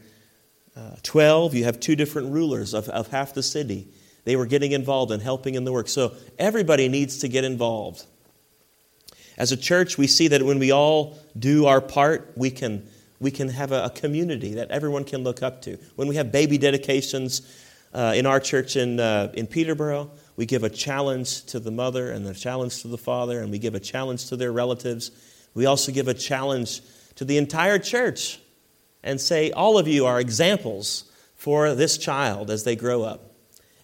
uh, 0.75 0.95
12, 1.03 1.55
you 1.55 1.63
have 1.65 1.79
two 1.79 1.95
different 1.95 2.31
rulers 2.31 2.73
of, 2.73 2.87
of 2.89 3.07
half 3.07 3.33
the 3.33 3.43
city. 3.43 3.87
They 4.23 4.35
were 4.35 4.45
getting 4.45 4.71
involved 4.71 5.11
and 5.11 5.21
helping 5.21 5.55
in 5.55 5.63
the 5.63 5.71
work. 5.71 5.87
So 5.87 6.13
everybody 6.37 6.87
needs 6.87 7.19
to 7.19 7.27
get 7.27 7.43
involved. 7.43 8.05
As 9.37 9.51
a 9.51 9.57
church, 9.57 9.97
we 9.97 10.07
see 10.07 10.27
that 10.29 10.43
when 10.43 10.59
we 10.59 10.71
all 10.71 11.17
do 11.37 11.65
our 11.65 11.81
part, 11.81 12.33
we 12.35 12.51
can, 12.51 12.87
we 13.19 13.31
can 13.31 13.49
have 13.49 13.71
a, 13.71 13.85
a 13.85 13.89
community 13.89 14.55
that 14.55 14.69
everyone 14.69 15.03
can 15.03 15.23
look 15.23 15.41
up 15.41 15.61
to. 15.63 15.77
When 15.95 16.07
we 16.07 16.15
have 16.17 16.31
baby 16.31 16.57
dedications 16.57 17.41
uh, 17.93 18.13
in 18.15 18.25
our 18.25 18.39
church 18.39 18.75
in, 18.75 18.99
uh, 18.99 19.31
in 19.33 19.47
Peterborough, 19.47 20.11
we 20.35 20.45
give 20.45 20.63
a 20.63 20.69
challenge 20.69 21.45
to 21.45 21.59
the 21.59 21.71
mother 21.71 22.11
and 22.11 22.27
a 22.27 22.33
challenge 22.33 22.81
to 22.83 22.87
the 22.87 22.97
father, 22.97 23.41
and 23.41 23.51
we 23.51 23.57
give 23.57 23.73
a 23.73 23.79
challenge 23.79 24.27
to 24.27 24.35
their 24.35 24.51
relatives 24.51 25.11
we 25.53 25.65
also 25.65 25.91
give 25.91 26.07
a 26.07 26.13
challenge 26.13 26.81
to 27.15 27.25
the 27.25 27.37
entire 27.37 27.79
church 27.79 28.39
and 29.03 29.19
say, 29.19 29.51
All 29.51 29.77
of 29.77 29.87
you 29.87 30.05
are 30.05 30.19
examples 30.19 31.11
for 31.35 31.75
this 31.75 31.97
child 31.97 32.49
as 32.49 32.63
they 32.63 32.75
grow 32.75 33.03
up. 33.03 33.30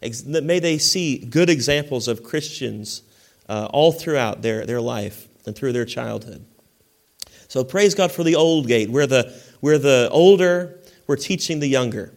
May 0.02 0.60
they 0.60 0.78
see 0.78 1.18
good 1.18 1.50
examples 1.50 2.08
of 2.08 2.24
Christians 2.24 3.02
uh, 3.50 3.68
all 3.72 3.92
throughout 3.92 4.42
their, 4.42 4.66
their 4.66 4.82
life. 4.82 5.28
and 5.48 5.56
through 5.56 5.72
their 5.74 5.86
childhood. 5.86 6.46
So 7.48 7.64
praise 7.64 7.96
God 7.96 8.12
for 8.12 8.24
the 8.24 8.36
old 8.36 8.68
gate. 8.68 8.90
We're 8.90 9.08
the, 9.08 9.34
we're 9.62 9.78
the 9.78 10.10
older, 10.12 10.80
we're 11.08 11.16
teaching 11.16 11.60
the 11.60 11.68
younger. 11.68 12.14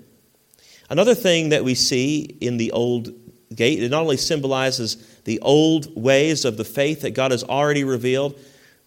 Another 0.90 1.14
thing 1.14 1.50
that 1.50 1.62
we 1.62 1.76
see 1.76 2.22
in 2.40 2.56
the 2.56 2.72
old 2.72 3.10
gate, 3.54 3.80
it 3.80 3.90
not 3.90 4.02
only 4.02 4.16
symbolizes 4.16 4.96
the 5.24 5.38
old 5.40 5.94
ways 5.96 6.44
of 6.44 6.56
the 6.56 6.64
faith 6.64 7.02
that 7.02 7.12
God 7.12 7.30
has 7.30 7.44
already 7.44 7.84
revealed, 7.84 8.38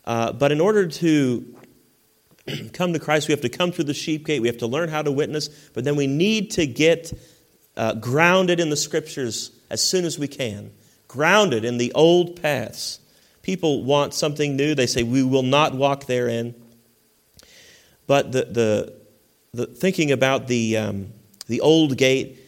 uh, 0.03 0.33
but 0.33 0.51
in 0.51 0.59
order 0.59 0.85
to 0.87 1.55
come 2.73 2.91
to 2.91 2.99
Christ, 2.99 3.29
we 3.29 3.31
have 3.31 3.41
to 3.41 3.49
come 3.49 3.71
through 3.71 3.85
the 3.85 3.93
sheep 3.93 4.25
gate, 4.25 4.41
we 4.41 4.49
have 4.49 4.57
to 4.57 4.67
learn 4.67 4.89
how 4.89 5.01
to 5.01 5.11
witness, 5.11 5.47
but 5.73 5.85
then 5.85 5.95
we 5.95 6.07
need 6.07 6.51
to 6.51 6.67
get 6.67 7.13
uh, 7.75 7.95
grounded 7.95 8.59
in 8.59 8.69
the 8.69 8.77
scriptures 8.77 9.51
as 9.69 9.81
soon 9.81 10.05
as 10.05 10.19
we 10.19 10.27
can, 10.27 10.71
grounded 11.07 11.65
in 11.65 11.77
the 11.77 11.91
old 11.93 12.41
paths. 12.41 12.99
People 13.41 13.83
want 13.83 14.13
something 14.13 14.55
new. 14.55 14.75
They 14.75 14.87
say, 14.87 15.03
We 15.03 15.23
will 15.23 15.43
not 15.43 15.73
walk 15.73 16.05
therein. 16.05 16.55
But 18.07 18.31
the, 18.31 18.45
the, 18.45 18.93
the 19.53 19.65
thinking 19.67 20.11
about 20.11 20.47
the, 20.47 20.77
um, 20.77 21.13
the 21.47 21.61
old 21.61 21.97
gate, 21.97 22.39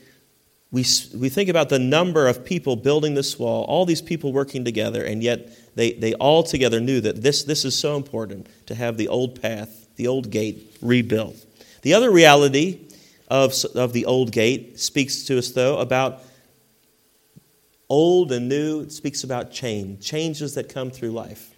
we, 0.71 0.85
we 1.15 1.29
think 1.29 1.49
about 1.49 1.69
the 1.69 1.79
number 1.79 2.27
of 2.27 2.43
people 2.43 2.75
building 2.75 3.13
this 3.13 3.39
wall, 3.39 3.63
all 3.65 3.85
these 3.85 4.01
people 4.01 4.33
working 4.33 4.65
together, 4.65 5.03
and 5.03 5.23
yet 5.23 5.49
they, 5.75 5.93
they 5.93 6.13
all 6.15 6.43
together 6.43 6.79
knew 6.79 6.99
that 7.01 7.21
this, 7.21 7.43
this 7.43 7.63
is 7.63 7.77
so 7.77 7.95
important 7.95 8.47
to 8.67 8.75
have 8.75 8.97
the 8.97 9.07
old 9.07 9.41
path, 9.41 9.87
the 9.95 10.07
old 10.07 10.29
gate 10.29 10.75
rebuilt. 10.81 11.37
The 11.81 11.93
other 11.93 12.11
reality 12.11 12.81
of, 13.27 13.53
of 13.75 13.93
the 13.93 14.05
old 14.05 14.31
gate 14.31 14.79
speaks 14.79 15.23
to 15.25 15.37
us, 15.37 15.51
though, 15.51 15.79
about 15.79 16.21
old 17.89 18.31
and 18.31 18.47
new. 18.49 18.81
It 18.81 18.91
speaks 18.91 19.23
about 19.23 19.51
change, 19.51 20.05
changes 20.05 20.55
that 20.55 20.69
come 20.69 20.91
through 20.91 21.11
life. 21.11 21.51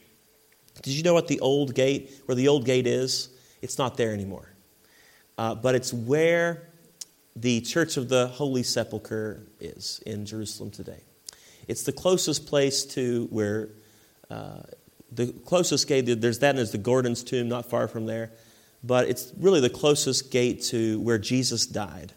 Did 0.82 0.94
you 0.94 1.04
know 1.04 1.14
what 1.14 1.28
the 1.28 1.40
old 1.40 1.74
gate, 1.74 2.12
where 2.26 2.36
the 2.36 2.48
old 2.48 2.66
gate 2.66 2.88
is? 2.88 3.30
It's 3.62 3.78
not 3.78 3.98
there 3.98 4.14
anymore. 4.14 4.50
Uh, 5.38 5.56
but 5.56 5.76
it's 5.76 5.94
where 5.94 6.68
the 7.36 7.62
Church 7.62 7.98
of 7.98 8.10
the 8.10 8.28
Holy 8.28 8.64
Sepulchre 8.64 9.44
is 9.60 10.02
in 10.06 10.26
Jerusalem 10.26 10.72
today. 10.72 11.02
It's 11.68 11.84
the 11.84 11.92
closest 11.92 12.48
place 12.48 12.86
to 12.86 13.28
where 13.30 13.70
uh, 14.30 14.62
the 15.12 15.28
closest 15.46 15.88
gate, 15.88 16.02
there's 16.02 16.40
that, 16.40 16.50
and 16.50 16.58
there's 16.58 16.72
the 16.72 16.78
Gordon's 16.78 17.24
tomb 17.24 17.48
not 17.48 17.70
far 17.70 17.88
from 17.88 18.06
there. 18.06 18.32
But 18.84 19.10
it's 19.10 19.34
really 19.38 19.60
the 19.60 19.70
closest 19.70 20.32
gate 20.32 20.64
to 20.66 21.00
where 21.02 21.18
Jesus 21.18 21.66
died. 21.66 22.14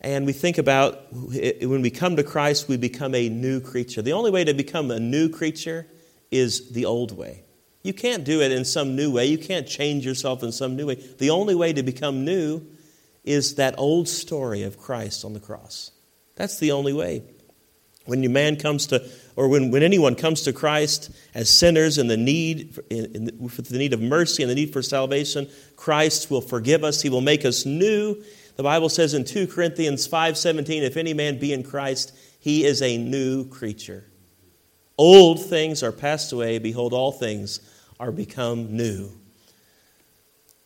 And 0.00 0.24
we 0.24 0.32
think 0.32 0.56
about 0.58 1.12
when 1.12 1.82
we 1.82 1.90
come 1.90 2.16
to 2.16 2.22
Christ, 2.22 2.68
we 2.68 2.76
become 2.76 3.14
a 3.14 3.28
new 3.28 3.60
creature. 3.60 4.00
The 4.00 4.12
only 4.12 4.30
way 4.30 4.44
to 4.44 4.54
become 4.54 4.90
a 4.90 4.98
new 4.98 5.28
creature 5.28 5.86
is 6.30 6.70
the 6.70 6.86
old 6.86 7.16
way. 7.16 7.42
You 7.82 7.92
can't 7.92 8.24
do 8.24 8.40
it 8.40 8.52
in 8.52 8.64
some 8.64 8.96
new 8.96 9.10
way. 9.12 9.26
You 9.26 9.38
can't 9.38 9.66
change 9.66 10.06
yourself 10.06 10.42
in 10.42 10.52
some 10.52 10.76
new 10.76 10.86
way. 10.86 10.94
The 10.94 11.30
only 11.30 11.54
way 11.54 11.72
to 11.72 11.82
become 11.82 12.24
new 12.24 12.66
is 13.24 13.56
that 13.56 13.74
old 13.78 14.08
story 14.08 14.62
of 14.62 14.78
Christ 14.78 15.24
on 15.24 15.34
the 15.34 15.40
cross. 15.40 15.90
That's 16.36 16.58
the 16.58 16.72
only 16.72 16.92
way. 16.92 17.22
When 18.06 18.22
your 18.22 18.32
man 18.32 18.56
comes 18.56 18.86
to, 18.88 19.06
or 19.40 19.48
when, 19.48 19.70
when 19.70 19.82
anyone 19.82 20.14
comes 20.14 20.42
to 20.42 20.52
Christ 20.52 21.10
as 21.34 21.48
sinners 21.48 21.98
in 21.98 22.08
the 22.08 22.16
need, 22.16 22.78
in, 22.90 23.04
in, 23.16 23.48
for 23.48 23.62
the 23.62 23.78
need 23.78 23.92
of 23.92 24.00
mercy 24.00 24.42
and 24.42 24.50
the 24.50 24.54
need 24.54 24.72
for 24.72 24.82
salvation, 24.82 25.48
Christ 25.76 26.30
will 26.30 26.42
forgive 26.42 26.84
us. 26.84 27.00
He 27.02 27.08
will 27.08 27.20
make 27.22 27.44
us 27.44 27.64
new 27.64 28.22
the 28.60 28.64
Bible 28.64 28.90
says 28.90 29.14
in 29.14 29.24
2 29.24 29.46
Corinthians 29.46 30.06
5:17, 30.06 30.82
if 30.82 30.98
any 30.98 31.14
man 31.14 31.38
be 31.38 31.54
in 31.54 31.62
Christ, 31.62 32.12
he 32.38 32.66
is 32.66 32.82
a 32.82 32.98
new 32.98 33.48
creature. 33.48 34.04
Old 34.98 35.42
things 35.42 35.82
are 35.82 35.92
passed 35.92 36.30
away, 36.30 36.58
behold 36.58 36.92
all 36.92 37.10
things 37.10 37.60
are 37.98 38.12
become 38.12 38.76
new. 38.76 39.12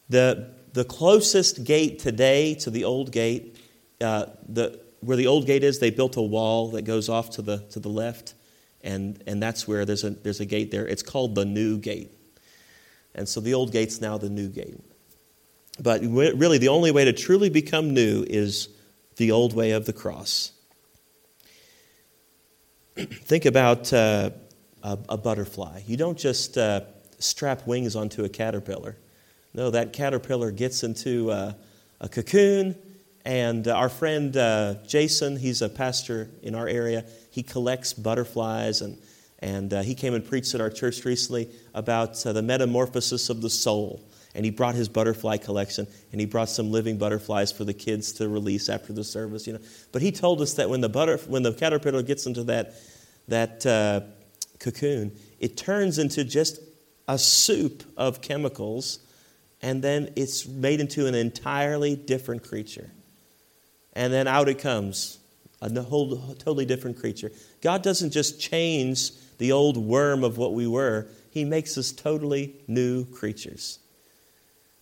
The, 0.09 0.51
the 0.73 0.85
closest 0.85 1.63
gate 1.63 2.01
today 2.01 2.55
to 2.57 2.71
the 2.71 2.83
old 2.83 3.13
gate, 3.13 3.59
uh, 4.01 4.27
the, 4.49 4.81
where 4.99 5.17
the 5.17 5.29
old 5.29 5.47
gate 5.47 5.63
is, 5.63 5.79
they 5.79 5.91
built 5.91 6.17
a 6.17 6.23
wall 6.23 6.73
that 6.73 6.83
goes 6.83 7.09
off 7.09 7.31
to 7.31 7.43
the, 7.43 7.59
to 7.71 7.79
the 7.79 7.89
left, 7.89 8.35
and, 8.85 9.21
and 9.27 9.43
that's 9.43 9.67
where 9.67 9.85
there's 9.85 10.05
a, 10.05 10.11
there's 10.11 10.41
a 10.41 10.45
gate 10.45 10.71
there. 10.71 10.87
It's 10.87 11.03
called 11.03 11.35
the 11.35 11.45
new 11.45 11.79
gate. 11.79 12.13
And 13.15 13.29
so 13.29 13.41
the 13.41 13.55
old 13.55 13.73
gate's 13.73 14.01
now 14.01 14.19
the 14.19 14.29
new 14.29 14.49
gate. 14.49 14.79
But 15.81 16.03
really, 16.03 16.59
the 16.59 16.69
only 16.69 16.93
way 16.93 17.05
to 17.05 17.13
truly 17.13 17.49
become 17.49 17.95
new 17.95 18.25
is 18.29 18.69
the 19.17 19.33
old 19.33 19.55
way 19.55 19.73
of 19.73 19.87
the 19.87 19.93
cross. 19.93 20.53
Think 22.97 23.45
about 23.45 23.93
uh, 23.93 24.31
a, 24.83 24.99
a, 25.09 25.17
butterfly. 25.17 25.83
You 25.87 25.97
don't 25.97 26.19
just 26.19 26.57
uh, 26.57 26.83
strap 27.19 27.67
wings 27.67 27.97
onto 27.97 28.25
a 28.25 28.29
caterpillar. 28.29 28.97
No, 29.53 29.71
that 29.71 29.93
caterpillar 29.93 30.53
gets 30.53 30.85
into 30.85 31.31
uh, 31.31 31.53
a 32.01 32.09
cocoon, 32.09 32.77
and 33.25 33.67
our 33.69 33.89
friend 33.89 34.37
uh, 34.37 34.75
Jason, 34.87 35.37
he's 35.37 35.63
a 35.63 35.69
pastor 35.69 36.31
in 36.43 36.55
our 36.55 36.69
area, 36.69 37.05
he 37.31 37.43
collects 37.43 37.95
butterflies, 37.95 38.83
and, 38.83 38.99
and 39.39 39.73
uh, 39.73 39.83
he 39.83 39.95
came 39.95 40.13
and 40.13 40.25
preached 40.25 40.55
at 40.55 40.61
our 40.61 40.69
church 40.69 41.05
recently 41.05 41.49
about 41.73 42.25
uh, 42.27 42.33
the 42.35 42.43
metamorphosis 42.43 43.31
of 43.31 43.41
the 43.41 43.49
soul. 43.49 44.03
And 44.35 44.45
he 44.45 44.51
brought 44.51 44.75
his 44.75 44.89
butterfly 44.89 45.37
collection 45.37 45.87
and 46.11 46.21
he 46.21 46.27
brought 46.27 46.49
some 46.49 46.73
living 46.73 46.99
butterflies 46.99 47.53
for 47.53 47.63
the 47.63 47.73
kids 47.73 48.13
to 48.15 48.29
release 48.29 48.69
after 48.69 48.93
the 48.93 49.05
service 49.05 49.47
you 49.47 49.53
know. 49.53 49.61
But 49.93 50.03
he 50.03 50.11
told 50.11 50.41
us 50.41 50.55
that 50.55 50.69
when 50.69 50.81
the 50.81 50.89
butter 50.89 51.19
when 51.29 51.45
the 51.45 51.53
caterpillar 51.53 52.03
gets 52.03 52.27
into 52.27 52.43
that 52.43 52.75
that 53.29 53.65
uh, 53.65 54.01
cocoon 54.59 55.13
it 55.39 55.57
turns 55.57 56.01
into 56.01 56.25
just 56.25 56.59
a 57.07 57.17
soup 57.17 57.85
of 57.97 58.23
chemicals 58.23 58.99
and 59.63 59.85
then 59.85 60.13
it's 60.17 60.49
made 60.49 60.81
into 60.81 61.07
an 61.07 61.15
entirely 61.15 61.95
different 61.95 62.43
creature 62.43 62.91
and 63.95 64.13
then 64.13 64.27
out 64.27 64.49
it 64.49 64.59
comes 64.59 65.19
a 65.63 65.83
whole 65.83 66.17
totally 66.35 66.67
different 66.67 66.99
creature. 66.99 67.33
God 67.63 67.83
doesn't 67.83 68.11
just 68.11 68.41
change 68.41 69.13
the 69.39 69.53
old 69.53 69.77
worm 69.77 70.23
of 70.23 70.37
what 70.37 70.53
we 70.53 70.67
were. 70.67 71.07
He 71.31 71.45
makes 71.45 71.79
us 71.79 71.91
totally 71.91 72.55
new 72.69 73.07
creatures. 73.07 73.79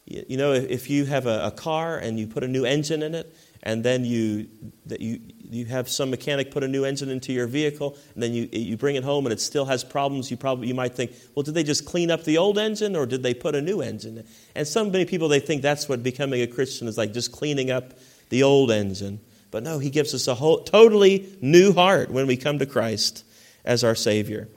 You 0.05 0.37
know, 0.37 0.53
if 0.53 0.91
you 0.91 1.05
have 1.05 1.27
a, 1.27 1.47
a 1.47 1.51
car 1.53 1.97
and 1.97 2.19
you 2.19 2.27
put 2.27 2.43
a 2.43 2.49
new 2.49 2.65
engine 2.65 3.03
in 3.03 3.15
it, 3.15 3.33
and 3.63 3.85
then 3.85 4.05
you, 4.05 4.49
that 4.87 5.01
you, 5.01 5.21
you 5.49 5.65
have 5.67 5.89
some 5.89 6.11
mechanic 6.11 6.51
put 6.51 6.65
a 6.65 6.69
new 6.69 6.85
engine 6.85 7.09
into 7.09 7.33
your 7.33 7.47
vehicle, 7.47 7.97
and 8.15 8.23
then 8.23 8.33
you, 8.33 8.49
you 8.51 8.77
bring 8.77 8.97
it 8.97 9.05
home 9.05 9.25
and 9.25 9.33
it 9.33 9.41
still 9.41 9.67
has 9.67 9.85
problems, 9.85 10.33
you, 10.33 10.37
probably, 10.37 10.67
you 10.67 10.75
might 10.75 10.95
think, 10.95 11.13
well, 11.37 11.45
did 11.45 11.55
they 11.55 11.63
just 11.63 11.87
clean 11.87 12.11
up 12.11 12.25
the 12.25 12.39
old 12.39 12.59
engine 12.59 12.97
or 12.97 13.07
did 13.07 13.23
they 13.23 13.33
put 13.33 13.55
a 13.55 13.63
new 13.63 13.81
engine 13.81 14.19
in? 14.19 14.27
And 14.57 14.67
so 14.67 14.85
many 14.85 15.05
people, 15.05 15.29
they 15.29 15.39
think 15.39 15.63
that's 15.63 15.89
what 15.89 16.03
becoming 16.03 16.43
a 16.43 16.49
Christian 16.49 16.89
is 16.89 16.99
like, 16.99 17.13
just 17.13 17.31
cleaning 17.31 17.71
up 17.71 17.93
the 18.33 18.43
old 18.43 18.71
engine. 18.71 19.21
But 19.51 19.63
no, 19.63 19.79
he 19.79 19.91
gives 19.91 20.15
us 20.15 20.27
a 20.27 20.35
whole, 20.35 20.65
totally 20.65 21.37
new 21.43 21.75
heart 21.75 22.11
when 22.11 22.27
we 22.27 22.39
come 22.39 22.59
to 22.61 22.67
Christ 22.67 23.27
as 23.63 23.85
our 23.85 23.95
Savior. 23.95 24.49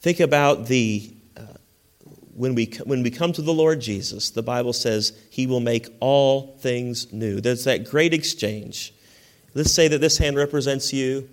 Think 0.00 0.18
about 0.18 0.66
the 0.66 1.14
uh, 1.36 1.42
when 2.34 2.56
we, 2.56 2.66
when 2.82 3.04
we 3.04 3.12
come 3.12 3.32
to 3.32 3.42
the 3.42 3.54
Lord 3.54 3.80
Jesus, 3.80 4.30
the 4.30 4.42
Bible 4.42 4.72
says 4.72 5.16
he 5.30 5.46
will 5.46 5.60
make 5.60 5.86
all 6.00 6.56
things 6.58 7.12
new. 7.12 7.40
There's 7.40 7.62
that 7.62 7.88
great 7.88 8.12
exchange. 8.12 8.92
Let's 9.54 9.72
say 9.72 9.86
that 9.86 10.00
this 10.00 10.18
hand 10.18 10.36
represents 10.36 10.92
you 10.92 11.28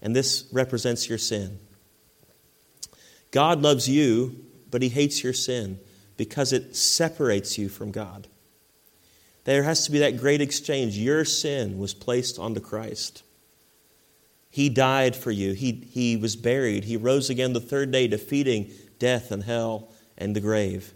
and 0.00 0.14
this 0.14 0.46
represents 0.52 1.08
your 1.08 1.18
sin. 1.18 1.58
God 3.32 3.60
loves 3.60 3.88
you, 3.88 4.36
but 4.70 4.82
he 4.82 4.88
hates 4.88 5.24
your 5.24 5.32
sin 5.32 5.80
because 6.16 6.52
it 6.52 6.76
separates 6.76 7.58
you 7.58 7.68
from 7.68 7.90
God. 7.90 8.28
There 9.48 9.62
has 9.62 9.86
to 9.86 9.90
be 9.90 10.00
that 10.00 10.18
great 10.18 10.42
exchange. 10.42 10.98
Your 10.98 11.24
sin 11.24 11.78
was 11.78 11.94
placed 11.94 12.38
onto 12.38 12.60
Christ. 12.60 13.22
He 14.50 14.68
died 14.68 15.16
for 15.16 15.30
you. 15.30 15.54
He, 15.54 15.88
he 15.90 16.18
was 16.18 16.36
buried. 16.36 16.84
He 16.84 16.98
rose 16.98 17.30
again 17.30 17.54
the 17.54 17.60
third 17.60 17.90
day, 17.90 18.08
defeating 18.08 18.70
death 18.98 19.30
and 19.30 19.42
hell 19.42 19.88
and 20.18 20.36
the 20.36 20.40
grave. 20.40 20.92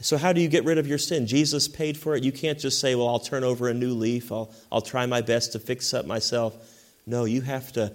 So, 0.00 0.16
how 0.16 0.32
do 0.32 0.40
you 0.40 0.48
get 0.48 0.64
rid 0.64 0.78
of 0.78 0.86
your 0.86 0.96
sin? 0.96 1.26
Jesus 1.26 1.68
paid 1.68 1.98
for 1.98 2.16
it. 2.16 2.24
You 2.24 2.32
can't 2.32 2.58
just 2.58 2.80
say, 2.80 2.94
Well, 2.94 3.08
I'll 3.08 3.18
turn 3.18 3.44
over 3.44 3.68
a 3.68 3.74
new 3.74 3.92
leaf, 3.92 4.32
I'll, 4.32 4.54
I'll 4.72 4.80
try 4.80 5.04
my 5.04 5.20
best 5.20 5.52
to 5.52 5.58
fix 5.58 5.92
up 5.92 6.06
myself. 6.06 6.56
No, 7.04 7.26
you 7.26 7.42
have, 7.42 7.72
to, 7.72 7.92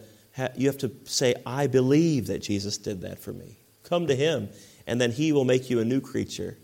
you 0.55 0.67
have 0.67 0.77
to 0.77 0.91
say, 1.05 1.33
I 1.43 1.65
believe 1.65 2.27
that 2.27 2.43
Jesus 2.43 2.77
did 2.77 3.01
that 3.01 3.17
for 3.17 3.33
me. 3.33 3.57
Come 3.81 4.05
to 4.05 4.15
Him, 4.15 4.49
and 4.85 5.01
then 5.01 5.11
He 5.11 5.31
will 5.31 5.43
make 5.43 5.71
you 5.71 5.79
a 5.79 5.85
new 5.85 6.01
creature, 6.01 6.55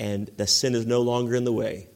and 0.00 0.32
the 0.36 0.48
sin 0.48 0.74
is 0.74 0.84
no 0.84 1.00
longer 1.00 1.36
in 1.36 1.44
the 1.44 1.52
way, 1.52 1.90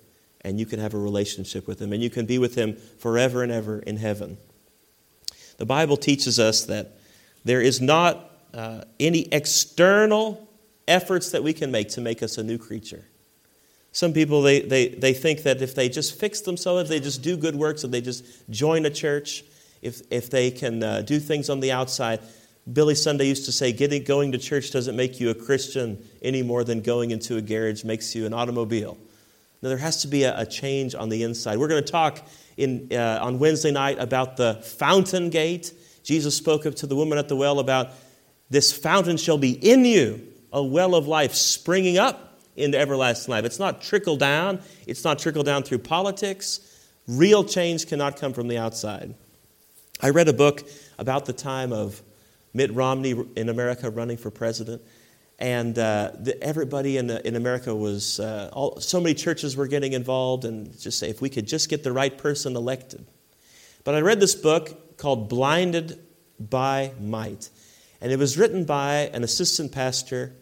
and 0.48 0.58
you 0.58 0.66
can 0.66 0.80
have 0.80 0.94
a 0.94 0.98
relationship 0.98 1.66
with 1.66 1.80
Him, 1.80 1.92
and 1.92 2.02
you 2.02 2.10
can 2.10 2.26
be 2.26 2.38
with 2.38 2.54
Him 2.54 2.76
forever 2.98 3.42
and 3.42 3.52
ever 3.52 3.78
in 3.80 3.96
heaven. 3.96 4.38
The 5.58 5.66
Bible 5.66 5.96
teaches 5.96 6.38
us 6.38 6.64
that 6.64 6.98
there 7.44 7.60
is 7.60 7.80
not 7.80 8.30
uh, 8.54 8.82
any 8.98 9.28
external 9.32 10.48
efforts 10.86 11.30
that 11.32 11.42
we 11.42 11.52
can 11.52 11.70
make 11.70 11.90
to 11.90 12.00
make 12.00 12.22
us 12.22 12.38
a 12.38 12.42
new 12.42 12.58
creature. 12.58 13.04
Some 13.92 14.12
people, 14.12 14.42
they, 14.42 14.60
they, 14.60 14.88
they 14.88 15.12
think 15.12 15.42
that 15.42 15.60
if 15.60 15.74
they 15.74 15.88
just 15.88 16.18
fix 16.18 16.40
themselves, 16.40 16.82
if 16.82 16.88
they 16.88 17.00
just 17.00 17.22
do 17.22 17.36
good 17.36 17.56
works, 17.56 17.84
if 17.84 17.90
they 17.90 18.00
just 18.00 18.24
join 18.50 18.86
a 18.86 18.90
church, 18.90 19.44
if, 19.82 20.02
if 20.10 20.30
they 20.30 20.50
can 20.50 20.82
uh, 20.82 21.02
do 21.02 21.18
things 21.18 21.50
on 21.50 21.60
the 21.60 21.72
outside, 21.72 22.20
Billy 22.72 22.94
Sunday 22.94 23.26
used 23.26 23.46
to 23.46 23.52
say, 23.52 23.72
getting, 23.72 24.04
going 24.04 24.32
to 24.32 24.38
church 24.38 24.70
doesn't 24.70 24.94
make 24.94 25.20
you 25.20 25.30
a 25.30 25.34
Christian 25.34 26.04
any 26.22 26.42
more 26.42 26.64
than 26.64 26.80
going 26.80 27.10
into 27.10 27.36
a 27.36 27.42
garage 27.42 27.82
makes 27.82 28.14
you 28.14 28.26
an 28.26 28.34
automobile. 28.34 28.98
Now, 29.62 29.70
there 29.70 29.78
has 29.78 30.02
to 30.02 30.08
be 30.08 30.22
a, 30.22 30.40
a 30.40 30.46
change 30.46 30.94
on 30.94 31.08
the 31.08 31.22
inside. 31.22 31.58
We're 31.58 31.68
going 31.68 31.84
to 31.84 31.90
talk 31.90 32.26
in, 32.56 32.88
uh, 32.92 33.18
on 33.20 33.38
Wednesday 33.38 33.70
night 33.70 33.98
about 33.98 34.36
the 34.36 34.54
fountain 34.54 35.30
gate. 35.30 35.72
Jesus 36.02 36.36
spoke 36.36 36.62
to 36.62 36.86
the 36.86 36.96
woman 36.96 37.18
at 37.18 37.28
the 37.28 37.36
well 37.36 37.58
about 37.58 37.90
this 38.50 38.72
fountain 38.72 39.16
shall 39.16 39.38
be 39.38 39.52
in 39.52 39.84
you, 39.84 40.26
a 40.52 40.62
well 40.62 40.94
of 40.94 41.06
life 41.06 41.34
springing 41.34 41.98
up 41.98 42.38
into 42.56 42.78
everlasting 42.78 43.32
life. 43.32 43.44
It's 43.44 43.58
not 43.58 43.82
trickle 43.82 44.16
down, 44.16 44.60
it's 44.86 45.04
not 45.04 45.18
trickle 45.18 45.42
down 45.42 45.62
through 45.62 45.78
politics. 45.78 46.60
Real 47.06 47.44
change 47.44 47.86
cannot 47.86 48.16
come 48.16 48.32
from 48.32 48.48
the 48.48 48.58
outside. 48.58 49.14
I 50.00 50.10
read 50.10 50.28
a 50.28 50.32
book 50.32 50.68
about 50.98 51.26
the 51.26 51.32
time 51.32 51.72
of 51.72 52.02
Mitt 52.54 52.72
Romney 52.72 53.14
in 53.36 53.48
America 53.48 53.90
running 53.90 54.16
for 54.16 54.30
president. 54.30 54.82
And 55.38 55.78
uh, 55.78 56.12
the, 56.18 56.42
everybody 56.42 56.96
in, 56.96 57.06
the, 57.06 57.26
in 57.26 57.36
America 57.36 57.74
was, 57.74 58.18
uh, 58.18 58.50
all, 58.52 58.80
so 58.80 59.00
many 59.00 59.14
churches 59.14 59.56
were 59.56 59.68
getting 59.68 59.92
involved 59.92 60.44
and 60.44 60.78
just 60.80 60.98
say, 60.98 61.08
if 61.08 61.20
we 61.20 61.30
could 61.30 61.46
just 61.46 61.68
get 61.68 61.84
the 61.84 61.92
right 61.92 62.16
person 62.16 62.56
elected. 62.56 63.06
But 63.84 63.94
I 63.94 64.00
read 64.00 64.18
this 64.18 64.34
book 64.34 64.96
called 64.96 65.28
Blinded 65.28 66.00
by 66.40 66.92
Might. 67.00 67.50
And 68.00 68.10
it 68.10 68.18
was 68.18 68.36
written 68.36 68.64
by 68.64 69.10
an 69.12 69.22
assistant 69.22 69.70
pastor 69.70 70.34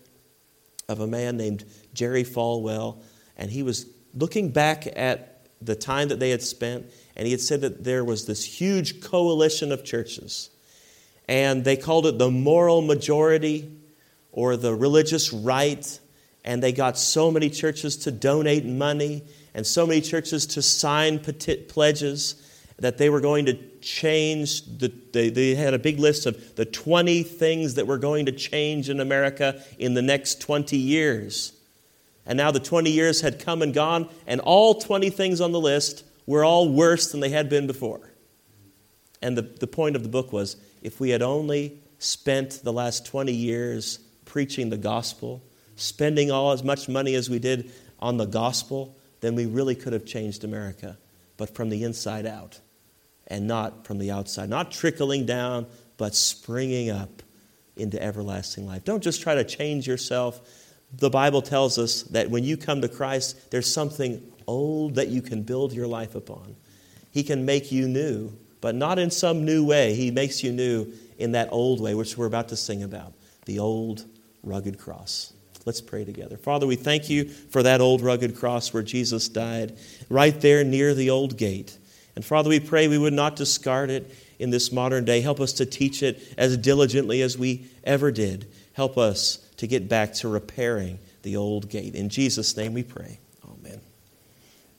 of 0.89 1.01
a 1.01 1.07
man 1.07 1.37
named 1.37 1.65
Jerry 1.93 2.25
Falwell. 2.25 3.03
And 3.37 3.51
he 3.51 3.63
was 3.63 3.87
looking 4.15 4.51
back 4.51 4.87
at 4.97 5.47
the 5.61 5.75
time 5.75 6.09
that 6.09 6.21
they 6.21 6.31
had 6.31 6.43
spent, 6.43 6.87
and 7.17 7.27
he 7.27 7.33
had 7.33 7.41
said 7.41 7.61
that 7.63 7.85
there 7.85 8.05
was 8.05 8.27
this 8.27 8.45
huge 8.45 9.01
coalition 9.01 9.73
of 9.73 9.85
churches 9.85 10.51
and 11.29 11.65
they 11.65 11.77
called 11.77 12.07
it 12.07 12.19
the 12.19 12.31
moral 12.31 12.83
majority 12.83 13.71
or 14.37 14.57
the 14.57 14.73
religious 14.73 15.33
right. 15.33 15.99
And 16.45 16.63
they 16.63 16.71
got 16.71 16.97
so 16.97 17.33
many 17.33 17.51
churches 17.51 17.97
to 17.99 18.13
donate 18.13 18.65
money 18.65 19.25
and 19.55 19.67
so 19.67 19.85
many 19.85 20.01
churches 20.01 20.47
to 20.47 20.63
sign 20.63 21.19
pledges 21.19 22.47
that 22.79 22.99
they 22.99 23.09
were 23.09 23.23
going 23.23 23.47
to 23.47 23.59
change. 23.81 24.63
The, 24.79 24.93
they, 25.13 25.31
they 25.31 25.55
had 25.57 25.75
a 25.75 25.79
big 25.79 25.99
list 25.99 26.27
of 26.27 26.55
the 26.55 26.67
20 26.67 27.25
things 27.25 27.75
that 27.75 27.87
were 27.87 27.99
going 27.99 28.27
to 28.27 28.33
change 28.33 28.91
in 28.91 29.01
America 29.01 29.61
in 29.79 29.95
the 29.95 30.03
next 30.03 30.41
20 30.43 30.77
years. 30.77 31.53
And 32.27 32.37
now 32.37 32.51
the 32.51 32.61
20 32.61 32.91
years 32.91 33.23
had 33.23 33.39
come 33.39 33.63
and 33.63 33.73
gone, 33.73 34.09
and 34.27 34.41
all 34.41 34.75
20 34.75 35.11
things 35.11 35.41
on 35.41 35.53
the 35.53 35.61
list 35.61 36.05
were 36.27 36.45
all 36.45 36.69
worse 36.69 37.11
than 37.11 37.21
they 37.21 37.31
had 37.31 37.49
been 37.49 37.67
before. 37.67 38.13
And 39.23 39.39
the, 39.39 39.43
the 39.43 39.67
point 39.67 39.97
of 39.97 40.03
the 40.03 40.09
book 40.11 40.33
was 40.33 40.57
if 40.83 41.01
we 41.01 41.11
had 41.11 41.23
only 41.23 41.79
spent 41.99 42.61
the 42.63 42.73
last 42.73 43.07
20 43.07 43.33
years 43.33 44.01
preaching 44.27 44.69
the 44.69 44.77
gospel, 44.77 45.43
spending 45.77 46.31
all 46.31 46.53
as 46.53 46.63
much 46.63 46.89
money 46.89 47.15
as 47.15 47.31
we 47.31 47.39
did 47.39 47.71
on 47.99 48.19
the 48.19 48.27
gospel, 48.27 48.95
then 49.21 49.35
we 49.35 49.47
really 49.47 49.75
could 49.75 49.95
have 49.95 50.05
changed 50.05 50.45
America, 50.45 50.99
but 51.39 51.55
from 51.55 51.71
the 51.71 51.83
inside 51.83 52.27
out 52.27 52.61
and 53.27 53.47
not 53.47 53.87
from 53.87 53.99
the 53.99 54.11
outside. 54.11 54.51
Not 54.51 54.71
trickling 54.71 55.25
down, 55.25 55.67
but 55.97 56.15
springing 56.15 56.91
up 56.91 57.23
into 57.77 58.01
everlasting 58.03 58.67
life. 58.67 58.85
Don't 58.85 59.03
just 59.03 59.23
try 59.23 59.35
to 59.35 59.45
change 59.45 59.87
yourself. 59.87 60.41
The 60.93 61.11
Bible 61.11 61.41
tells 61.41 61.79
us 61.79 62.03
that 62.05 62.31
when 62.31 62.45
you 62.45 62.59
come 62.59 62.83
to 62.83 62.89
Christ, 62.89 63.51
there's 63.51 63.73
something 63.73 64.23
old 64.47 64.97
that 64.97 65.09
you 65.09 65.23
can 65.23 65.43
build 65.43 65.73
your 65.73 65.87
life 65.87 66.15
upon. 66.15 66.57
He 67.11 67.23
can 67.23 67.47
make 67.47 67.73
you 67.73 67.89
new 67.89 68.33
but 68.61 68.75
not 68.75 68.99
in 68.99 69.13
some 69.13 69.45
new 69.45 69.65
way. 69.65 69.95
He 69.95 70.11
makes 70.11 70.43
you 70.43 70.53
new 70.53 70.93
in 71.19 71.33
that 71.33 71.51
old 71.53 71.81
way, 71.81 71.95
which 71.95 72.17
we're 72.17 72.27
about 72.27 72.49
to 72.49 72.57
sing 72.57 72.83
about 72.83 73.13
the 73.45 73.61
old 73.61 74.05
rugged 74.47 74.79
cross. 74.79 75.33
Let's 75.67 75.81
pray 75.81 76.05
together. 76.05 76.37
Father, 76.37 76.67
we 76.67 76.77
thank 76.77 77.11
you 77.11 77.25
for 77.29 77.63
that 77.65 77.81
old 77.81 78.01
rugged 78.01 78.37
cross 78.37 78.73
where 78.73 78.85
Jesus 78.85 79.29
died, 79.29 79.77
right 80.09 80.41
there 80.41 80.63
near 80.63 80.95
the 80.95 81.11
old 81.11 81.37
gate. 81.37 81.77
And 82.15 82.25
Father, 82.25 82.49
we 82.49 82.61
pray 82.61 82.89
we 82.89 82.97
would 82.97 83.13
not 83.13 83.37
discard 83.37 83.91
it 83.91 84.11
in 84.39 84.51
this 84.51 84.71
modern 84.71 85.05
day. 85.05 85.21
Help 85.21 85.41
us 85.41 85.53
to 85.55 85.67
teach 85.67 86.03
it 86.03 86.23
as 86.39 86.57
diligently 86.57 87.21
as 87.21 87.37
we 87.37 87.67
ever 87.85 88.13
did. 88.13 88.47
Help 88.75 88.97
us 88.97 89.39
to 89.57 89.67
get 89.67 89.89
back 89.89 90.15
to 90.15 90.29
repairing 90.29 90.99
the 91.23 91.37
old 91.37 91.69
gate. 91.69 91.95
In 91.95 92.09
Jesus' 92.09 92.57
name 92.57 92.73
we 92.73 92.85
pray. 92.85 93.19